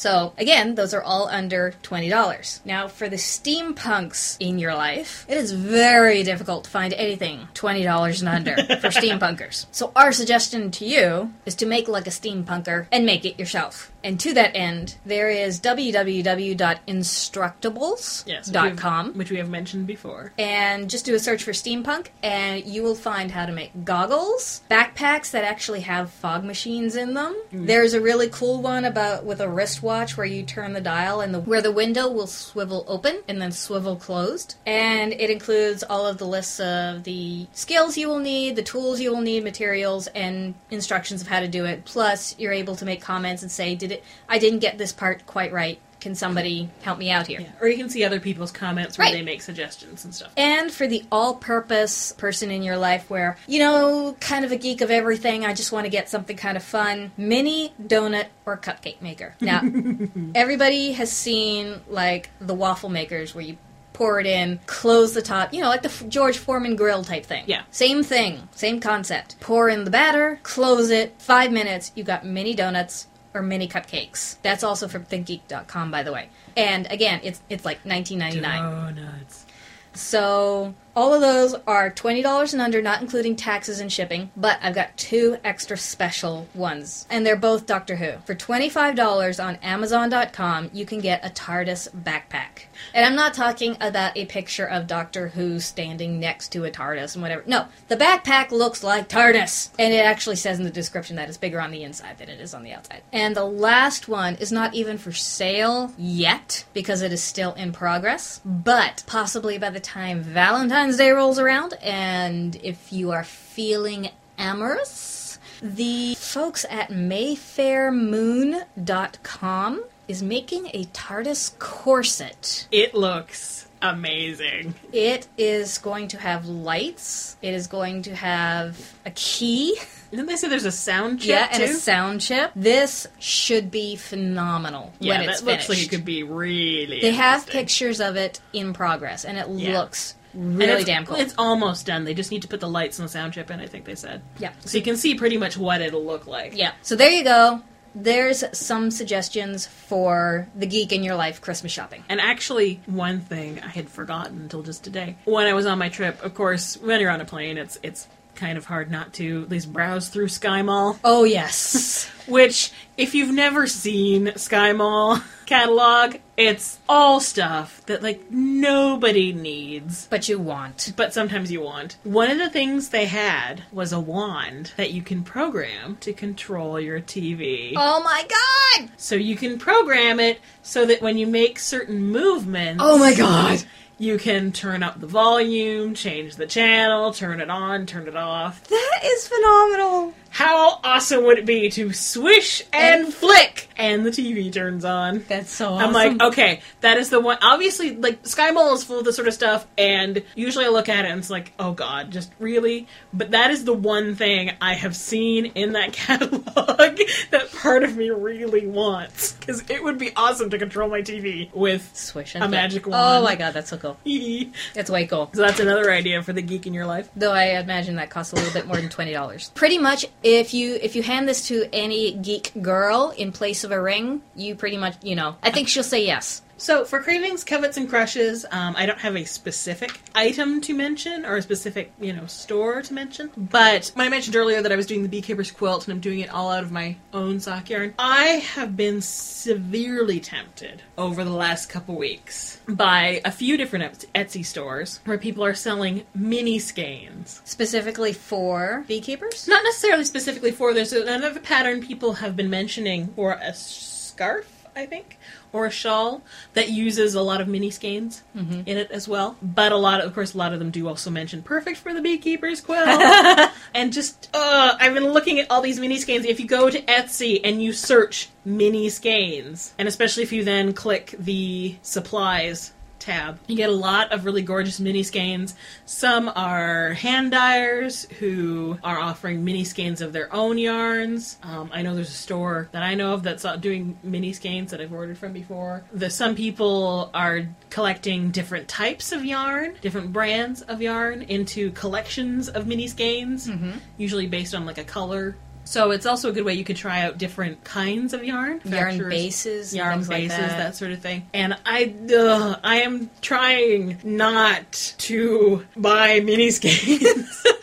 [0.00, 2.64] So, again, those are all under $20.
[2.64, 8.20] Now, for the steampunks in your life, it is very difficult to find anything $20
[8.20, 9.66] and under for steampunkers.
[9.72, 13.92] So, our suggestion to you is to make like a steampunker and make it yourself.
[14.02, 18.26] And to that end, there is www.instructables.com.
[18.26, 20.32] which we have- which we have mentioned before.
[20.38, 24.62] and just do a search for steampunk and you will find how to make goggles
[24.70, 27.66] backpacks that actually have fog machines in them mm.
[27.66, 31.34] there's a really cool one about with a wristwatch where you turn the dial and
[31.34, 36.06] the where the window will swivel open and then swivel closed and it includes all
[36.06, 40.06] of the lists of the skills you will need the tools you will need materials
[40.08, 43.74] and instructions of how to do it plus you're able to make comments and say
[43.74, 47.40] did it i didn't get this part quite right can somebody help me out here
[47.42, 47.50] Yeah.
[47.60, 49.12] Or you can see other people's comments where Right.
[49.12, 50.32] they make suggestions and stuff.
[50.34, 54.56] and for the all purpose person in your life where, you know, kind of a
[54.56, 58.56] geek of everything, I just want to get something kind of fun, mini donut or
[58.56, 59.34] cupcake maker.
[59.42, 59.60] Now,
[60.34, 63.58] everybody has seen like the waffle makers where you
[63.92, 67.26] pour it in, close the top, you know, like the F- George Foreman grill type
[67.26, 67.44] thing.
[67.46, 67.62] Yeah.
[67.70, 69.38] Same thing, same concept.
[69.40, 74.36] Pour in the batter, close it, five minutes, you got mini donuts or mini cupcakes.
[74.42, 76.28] That's also from thinkgeek.com, by the way.
[76.56, 78.42] And again, it's it's like 19.99.
[78.42, 79.46] Donuts.
[79.92, 84.30] So all of those are twenty dollars and under, not including taxes and shipping.
[84.36, 88.12] But I've got two extra special ones, and they're both Doctor Who.
[88.24, 92.66] For twenty five dollars on Amazon.com, you can get a TARDIS backpack.
[92.94, 97.14] And I'm not talking about a picture of Doctor Who standing next to a TARDIS
[97.14, 97.42] and whatever.
[97.46, 101.38] No, the backpack looks like TARDIS, and it actually says in the description that it's
[101.38, 103.02] bigger on the inside than it is on the outside.
[103.12, 107.72] And the last one is not even for sale yet because it is still in
[107.72, 114.10] progress, but possibly by the time Valentine's Day rolls around, and if you are feeling
[114.38, 122.66] amorous, the folks at MayfairMoon.com is making a TARDIS corset.
[122.72, 124.74] It looks amazing.
[124.92, 127.36] It is going to have lights.
[127.40, 129.76] It is going to have a key.
[130.10, 131.70] Didn't they say there's a sound chip yeah, and too?
[131.70, 132.50] a sound chip.
[132.56, 137.00] This should be phenomenal yeah, when that it's looks like it could be really.
[137.00, 139.78] They have pictures of it in progress, and it Yeah.
[139.78, 141.16] looks really damn cool.
[141.16, 142.02] It's almost done.
[142.02, 143.60] They just need to put the lights and the sound chip in.
[143.60, 144.22] I think they said.
[144.38, 144.50] yeah.
[144.64, 146.56] So you can see pretty much what it'll look like.
[146.56, 146.72] Yeah.
[146.82, 147.62] So there you go.
[147.94, 152.04] There's some suggestions for the geek in your life Christmas shopping.
[152.08, 155.16] And actually, one thing I had forgotten until just today.
[155.24, 158.06] When I was on my trip, of course, when you're on a plane, it's it's
[158.40, 160.98] kind of hard not to at least browse through Sky Mall.
[161.04, 162.10] Oh yes.
[162.26, 170.06] Which, if you've never seen Sky Mall catalog, it's all stuff that like nobody needs.
[170.08, 170.92] but you want.
[170.96, 171.96] But sometimes you want.
[172.04, 176.78] One of the things they had was a wand that you can program to control
[176.80, 177.74] your TV.
[177.76, 178.90] Oh my god!
[178.96, 183.64] So you can program it so that when you make certain movements, Oh my god!
[184.00, 188.66] You can turn up the volume, change the channel, turn it on, turn it off.
[188.68, 190.14] That is phenomenal.
[190.30, 195.24] How awesome would it be to swish and, And flick and the TV turns on?
[195.28, 195.88] That's so awesome.
[195.88, 197.38] I'm like, okay, that is the one.
[197.42, 200.88] Obviously, like Sky Mall is full of this sort of stuff, and usually I look
[200.88, 202.86] at it and it's like, oh god, just really.
[203.12, 206.98] But that is the one thing I have seen in that catalog
[207.30, 211.52] that part of me really wants because it would be awesome to control my TV
[211.52, 211.90] with.
[211.94, 212.52] Swish and A flick.
[212.52, 213.02] magic oh wand.
[213.18, 213.98] Oh my god, that's so cool.
[214.74, 215.30] That's way cool.
[215.34, 217.08] So that's another idea for the geek in your life.
[217.16, 219.50] Though I imagine that costs a little bit more than twenty dollars.
[219.54, 223.72] Pretty much, if you if you hand this to any geek girl in place of
[223.72, 225.36] a ring, you pretty much you know.
[225.42, 226.42] I think she'll say yes.
[226.60, 231.24] So for cravings, covets, and crushes, um, I don't have a specific item to mention
[231.24, 233.30] or a specific you know store to mention.
[233.34, 236.20] But when I mentioned earlier that I was doing the beekeeper's quilt and I'm doing
[236.20, 241.32] it all out of my own sock yarn, I have been severely tempted over the
[241.32, 247.40] last couple weeks by a few different Etsy stores where people are selling mini skeins.
[247.46, 249.48] Specifically for beekeepers.
[249.48, 254.84] Not necessarily specifically for there's another pattern people have been mentioning for a scarf, I
[254.84, 255.16] think,
[255.52, 256.22] or a shawl
[256.54, 258.22] that uses a lot of mini skeins
[258.66, 259.36] in it as well.
[259.42, 261.92] But a lot, of, of course, a lot of them do also mention perfect for
[261.92, 262.88] the beekeeper's quilt.
[263.74, 266.24] and just, uh, I've been looking at all these mini skeins.
[266.24, 270.72] If you go to Etsy and you search mini skeins, and especially if you then
[270.72, 273.38] click the supplies tab.
[273.46, 275.54] You get a lot of really gorgeous mini skeins.
[275.86, 281.38] Some are hand dyers who are offering mini skeins of their own yarns.
[281.42, 284.80] Um, I know there's a store that I know of that's doing mini skeins that
[284.80, 285.84] I've ordered from before.
[285.92, 292.48] The some people are collecting different types of yarn, different brands of yarn into collections
[292.48, 293.50] of mini skeins,
[293.96, 295.36] usually based on like a color.
[295.64, 298.60] So it's also a good way you could try out different kinds of yarn.
[298.64, 300.58] Yarn bases, yarn things like bases, that.
[300.58, 300.76] that.
[300.76, 301.28] sort of thing.
[301.32, 307.46] And I, ugh, I am trying not to buy mini skeins.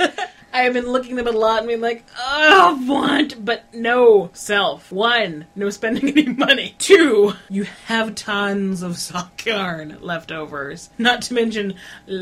[0.54, 4.32] I have been looking them a lot and being like, oh, want, but no.
[4.34, 4.92] Self.
[4.92, 6.74] One, no spending any money.
[6.80, 10.90] Two, you have tons of sock yarn leftovers.
[10.98, 11.76] Not to mention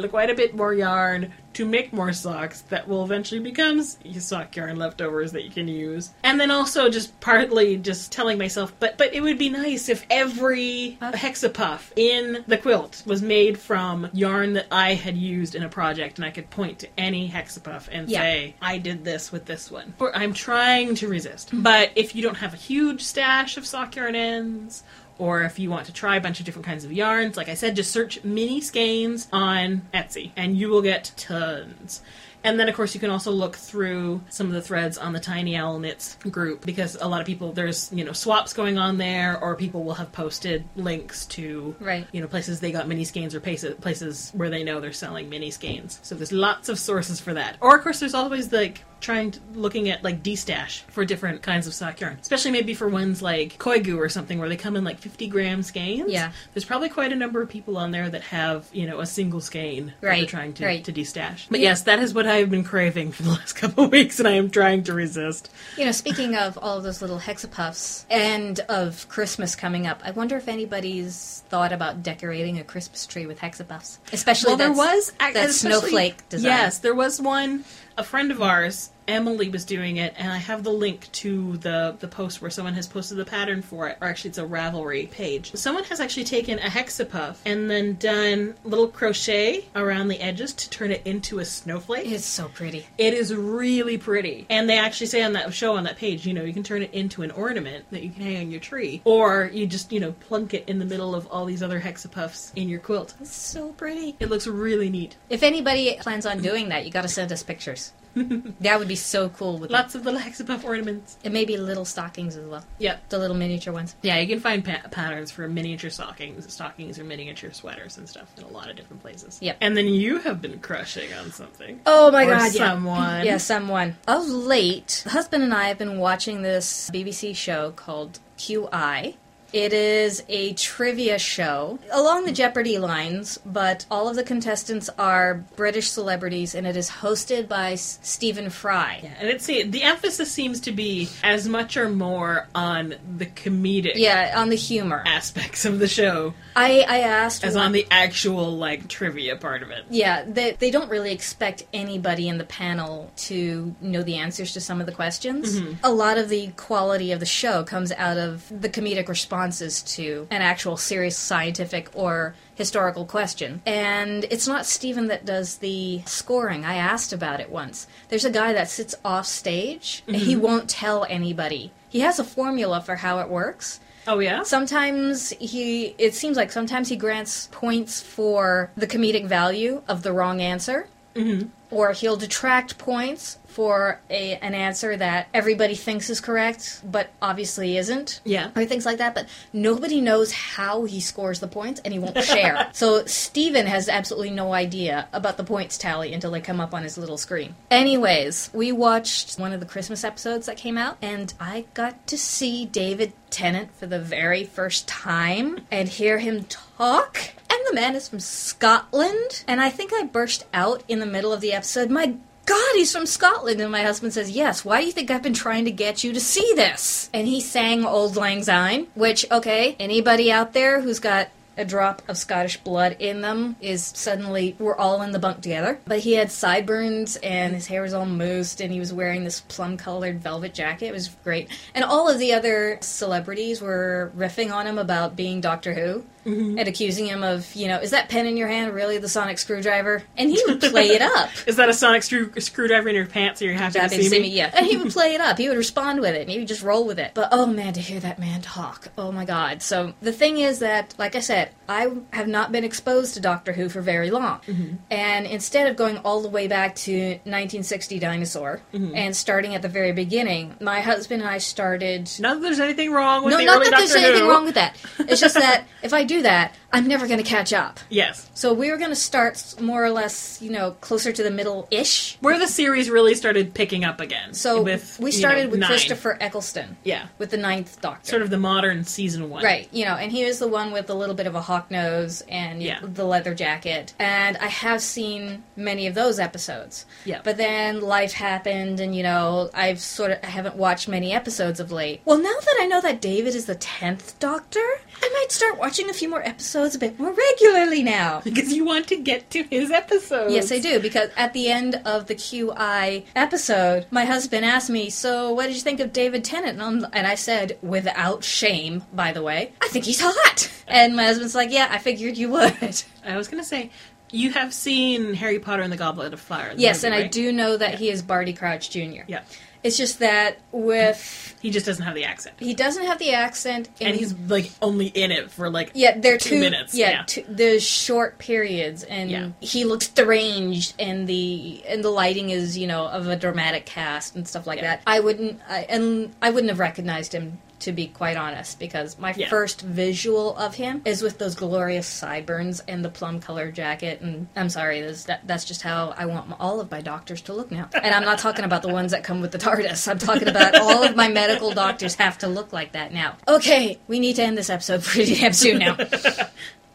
[0.09, 4.75] quite a bit more yarn to make more socks that will eventually become sock yarn
[4.77, 6.11] leftovers that you can use.
[6.23, 10.05] And then also just partly just telling myself, but but it would be nice if
[10.09, 15.69] every hexapuff in the quilt was made from yarn that I had used in a
[15.69, 18.19] project and I could point to any hexapuff and Yeah.
[18.21, 19.93] say, I did this with this one.
[19.99, 21.49] Or I'm trying to resist.
[21.53, 24.83] But if you don't have a huge stash of sock yarn ends,
[25.17, 27.53] or if you want to try a bunch of different kinds of yarns, like I
[27.53, 32.01] said, just search mini skeins on Etsy and you will get tons.
[32.45, 35.19] And then, of course, you can also look through some of the threads on the
[35.19, 38.97] Tiny Owl Knits group because a lot of people, there's, you know, swaps going on
[38.97, 42.07] there, or people will have posted links to, Right.
[42.11, 45.49] you know, places they got mini skeins or places, where they know they're selling mini
[45.51, 45.99] skeins.
[46.03, 47.57] So there's lots of sources for that.
[47.61, 51.67] Or, of course, there's always like trying to, looking at like D-stash for different kinds
[51.67, 54.83] of sock yarn, especially maybe for ones like Koigu or something where they come in
[54.83, 56.11] like 50 gram skeins.
[56.11, 56.31] Yeah.
[56.53, 59.41] There's probably quite a number of people on there that have, you know, a single
[59.41, 60.83] skein that they're Right, trying to, right.
[60.83, 61.47] to de-stash.
[61.51, 64.27] But yes, that is what I've been craving for the last couple of weeks, and
[64.27, 65.49] I am trying to resist.
[65.77, 70.11] You know, speaking of all of those little hexapuffs and of Christmas coming up, I
[70.11, 75.13] wonder if anybody's thought about decorating a Christmas tree with hexapuffs, especially well, there was
[75.21, 76.51] ac- that snowflake design.
[76.51, 77.63] Yes, there was one.
[77.97, 81.95] A friend of ours, Emily, was doing it, and I have the link to the
[81.99, 83.97] the post where someone has posted the pattern for it.
[84.01, 85.53] Or actually, it's a Ravelry page.
[85.55, 90.69] Someone has actually taken a hexapuff and then done little crochet around the edges to
[90.69, 92.07] turn it into a snowflake.
[92.07, 92.85] It's so pretty.
[92.97, 94.45] It is really pretty.
[94.49, 96.81] And they actually say on that show on that page, you know, you can turn
[96.81, 99.01] it into an ornament that you can hang on your tree.
[99.05, 102.51] Or you just, you know, plunk it in the middle of all these other hexapuffs
[102.55, 103.13] in your quilt.
[103.19, 104.15] It's so pretty.
[104.19, 105.15] It looks really neat.
[105.29, 107.93] If anybody plans on doing that, you got to send us pictures.
[108.61, 111.17] that would be so cool with Lots of little hexapuff ornaments.
[111.23, 112.63] and maybe little stockings as well.
[112.79, 113.09] Yep.
[113.09, 113.95] The little miniature ones.
[114.01, 118.31] Yeah, you can find pa- patterns for miniature stockings, stockings or miniature sweaters and stuff
[118.37, 119.37] in a lot of different places.
[119.41, 119.57] Yep.
[119.61, 121.81] And then you have been crushing on something.
[121.85, 123.25] Oh my Or god, someone.
[123.25, 123.97] Yeah, someone.
[124.07, 129.15] Of late, husband and I have been watching this BBC show called QI.
[129.53, 135.35] It is a trivia show along the Jeopardy lines, but all of the contestants are
[135.55, 138.99] British celebrities, and it is hosted by S- Stephen Fry.
[139.03, 143.93] Yeah, and it's the emphasis seems to be as much or more on the comedic
[143.95, 145.03] Yeah, on the humor.
[145.05, 149.63] aspects of the show I, I asked as one- on the actual like trivia part
[149.63, 149.85] of it.
[149.89, 154.61] Yeah, they, they don't really expect anybody in the panel to know the answers to
[154.61, 155.59] some of the questions.
[155.59, 155.73] Mm-hmm.
[155.83, 160.27] A lot of the quality of the show comes out of the comedic responses to
[160.31, 163.61] an actual serious scientific or historical question.
[163.65, 166.63] And it's not Stephen that does the scoring.
[166.63, 167.85] I asked about it once.
[168.07, 171.71] There's a guy that sits off stage and he won't tell anybody.
[171.89, 173.81] He has a formula for how it works.
[174.07, 174.43] Oh yeah.
[174.43, 180.13] Sometimes he, it seems like sometimes he grants points for the comedic value of the
[180.13, 180.87] wrong answer.
[181.15, 181.49] Mm-hmm.
[181.71, 187.77] Or he'll detract points for a, an answer that everybody thinks is correct, but obviously
[187.77, 188.19] isn't.
[188.25, 188.51] Yeah.
[188.53, 189.15] Or things like that.
[189.15, 192.69] But nobody knows how he scores the points and he won't share.
[192.73, 196.83] so Stephen has absolutely no idea about the points tally until they come up on
[196.83, 197.55] his little screen.
[197.71, 202.17] Anyways, we watched one of the Christmas episodes that came out, and I got to
[202.17, 207.19] see David Tennant for the very first time and hear him talk.
[207.49, 209.45] And the man is from Scotland.
[209.47, 212.15] And I think I burst out in the middle of the episode, My
[212.45, 213.59] God, he's from Scotland.
[213.59, 216.13] And my husband says, Yes, why do you think I've been trying to get you
[216.13, 217.09] to see this?
[217.13, 222.01] And he sang Auld Lang Syne, which, okay, anybody out there who's got a drop
[222.07, 225.79] of Scottish blood in them is suddenly we're all in the bunk together.
[225.85, 229.41] But he had sideburns and his hair was all moosed and he was wearing this
[229.41, 230.87] plum colored velvet jacket.
[230.87, 231.49] It was great.
[231.73, 236.03] And all of the other celebrities were riffing on him about being Doctor Who.
[236.25, 236.57] Mm-hmm.
[236.57, 239.37] And accusing him of, you know, is that pen in your hand really the sonic
[239.37, 240.01] screwdriver?
[240.17, 241.29] And he would play it up.
[241.47, 243.39] Is that a sonic screw- screwdriver in your pants?
[243.39, 244.29] So you're happy to see see me?
[244.29, 244.49] me, yeah.
[244.53, 245.37] And he would play it up.
[245.37, 247.11] He would respond with it, and he would just roll with it.
[247.13, 249.61] But oh man, to hear that man talk, oh my god.
[249.61, 253.53] So the thing is that, like I said, I have not been exposed to Doctor
[253.53, 254.39] Who for very long.
[254.47, 254.75] Mm-hmm.
[254.91, 256.91] And instead of going all the way back to
[257.23, 258.95] 1960 Dinosaur Mm-hmm.
[258.95, 262.09] and starting at the very beginning, my husband and I started.
[262.19, 264.75] Not that there's anything wrong with No, not that there's Doctor anything wrong with that.
[264.99, 267.79] It's just that if I do that, I'm never going to catch up.
[267.89, 268.29] Yes.
[268.33, 271.67] So we were going to start more or less, you know, closer to the middle
[271.71, 272.17] ish.
[272.21, 274.33] Where the series really started picking up again.
[274.33, 275.69] So with, we you started know, with nine.
[275.69, 276.77] Christopher Eccleston.
[276.83, 277.07] Yeah.
[277.17, 278.07] With the ninth Doctor.
[278.09, 279.43] Sort of the modern season one.
[279.43, 281.71] Right, you know, and he was the one with a little bit of a hawk
[281.71, 282.79] nose and Yeah.
[282.81, 283.93] the leather jacket.
[283.99, 286.85] And I have seen many of those episodes.
[287.05, 287.21] Yeah.
[287.23, 291.59] But then life happened, and you know, I've sort of I haven't watched many episodes
[291.59, 292.01] of late.
[292.05, 294.65] Well, now that I know that David is the tenth Doctor,
[295.01, 298.21] I might start watching a few more episodes a bit more regularly now.
[298.23, 300.31] Because you want to get to his episode.
[300.31, 304.89] Yes, I do, because at the end of the QI episode, my husband asked me,
[304.89, 306.59] So, what did you think of David Tennant?
[306.59, 310.51] And, and I said, without shame, by the way, I think he's hot.
[310.67, 312.83] And my husband's like, Yeah, I figured you would.
[313.05, 313.69] I was going to say,
[314.11, 316.53] you have seen Harry Potter and the Goblet of Fire.
[316.55, 319.01] yes, movie, and I do know that he is Barty Crouch Jr.
[319.07, 319.21] Yeah.
[319.65, 321.35] It's just that with.
[321.41, 322.35] He just doesn't have the accent.
[322.39, 325.97] He doesn't have the accent, and, And he's like only in it for like Yeah,
[325.97, 327.03] they're two two, minutes, Yeah, yeah.
[327.07, 329.29] Two, there's short periods, and Yeah.
[329.39, 334.15] he looks deranged, and the and the lighting is you know of a dramatic cast
[334.15, 334.75] and stuff like Yeah.
[334.75, 334.81] that.
[334.85, 339.13] I wouldn't, I, and I wouldn't have recognized him to be quite honest, because my
[339.15, 339.27] Yeah.
[339.29, 344.01] first visual of him is with those glorious sideburns and the plum colored jacket.
[344.01, 347.33] And I'm sorry, this, that, that's just how I want all of my doctors to
[347.33, 347.67] look now.
[347.73, 349.87] And I'm not talking about the ones that come with the TARDIS.
[349.87, 353.17] I'm talking about all of my medical doctors have to look like that now.
[353.27, 355.75] Okay, we need to end this episode pretty damn soon now.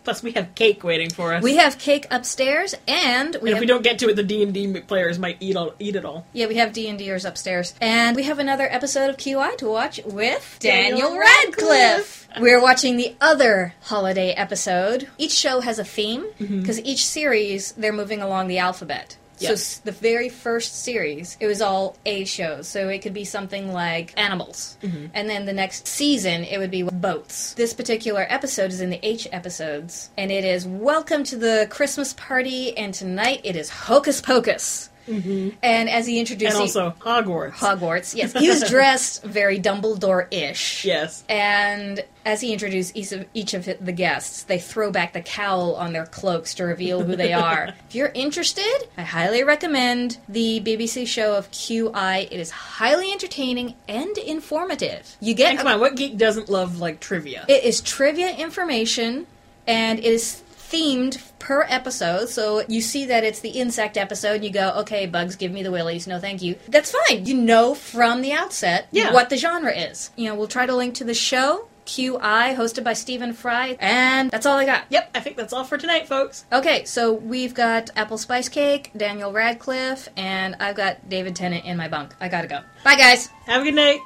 [0.04, 1.42] Plus, we have cake waiting for us.
[1.42, 4.42] We have cake upstairs, and we and if we don't get to it, the D
[4.42, 6.26] and D players might eat all, eat it all.
[6.32, 9.68] yeah we have D and Ders upstairs, and we have another episode of QI to
[9.68, 12.28] watch with Daniel Daniel Radcliffe.
[12.40, 15.08] We're watching the other holiday episode.
[15.18, 16.60] Each show has a theme mm-hmm.
[16.60, 19.16] because each series they're moving along the alphabet.
[19.40, 22.68] So the very first series, it was all A shows.
[22.68, 24.76] So it could be something like animals.
[24.82, 25.06] Mm-hmm.
[25.14, 27.54] And then the next season, it would be boats.
[27.54, 30.10] This particular episode is in the H episodes.
[30.18, 32.76] And it is Welcome to the Christmas Party.
[32.76, 34.90] And tonight it is Hocus Pocus.
[35.08, 35.56] Mm-hmm.
[35.62, 37.52] And as he introduced And also Hogwarts.
[37.52, 40.84] Hogwarts, yes, he was dressed very Dumbledore-ish.
[40.84, 41.24] yes.
[41.28, 45.74] And as he introduced each of, each of the guests, they throw back the cowl
[45.74, 47.74] on their cloaks to reveal who they are.
[47.88, 52.24] if you're interested, I highly recommend the BBC show of QI.
[52.30, 55.16] It is highly entertaining and informative.
[55.20, 57.44] You get And come on, what geek doesn't love like trivia?
[57.48, 59.26] it is trivia information,
[59.66, 62.28] and it is themed per episode.
[62.28, 65.62] So you see that it's the insect episode, and you go, okay, bugs, give me
[65.62, 66.06] the willies.
[66.06, 66.56] No, thank you.
[66.68, 67.26] That's fine.
[67.26, 69.12] You know from the outset Yeah.
[69.12, 70.10] what the genre is.
[70.16, 71.66] You know, we'll try to link to the show.
[71.86, 74.84] QI, hosted by Stephen Fry, and that's all I got.
[74.90, 76.44] Yep, I think that's all for tonight, folks.
[76.52, 81.76] Okay, so we've got Apple Spice Cake, Daniel Radcliffe, and I've got David Tennant in
[81.76, 82.14] my bunk.
[82.20, 82.60] I gotta go.
[82.84, 83.26] Bye, guys.
[83.46, 83.98] Have a good night.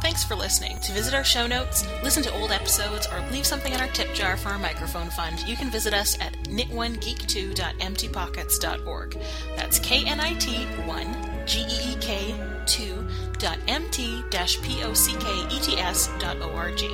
[0.00, 0.78] Thanks for listening.
[0.80, 4.12] To visit our show notes, listen to old episodes, or leave something in our tip
[4.12, 9.18] jar for our microphone fund, you can visit us at knit1geek2.mt-pockets.org.
[9.56, 12.34] That's K-N-I-T 1 G-E-E-K
[12.66, 13.06] 2
[13.38, 16.90] dot mt dash p-o-c-k-e-t-s dot o-r-g.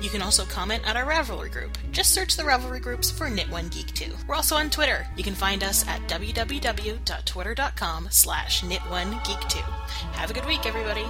[0.00, 1.76] You can also comment at our Ravelry group.
[1.90, 4.26] Just search the Ravelry groups for Knit1Geek2.
[4.26, 5.06] We're also on Twitter.
[5.16, 9.56] You can find us at www.twitter.com slash knit1geek2.
[10.12, 11.04] Have a good week, everybody.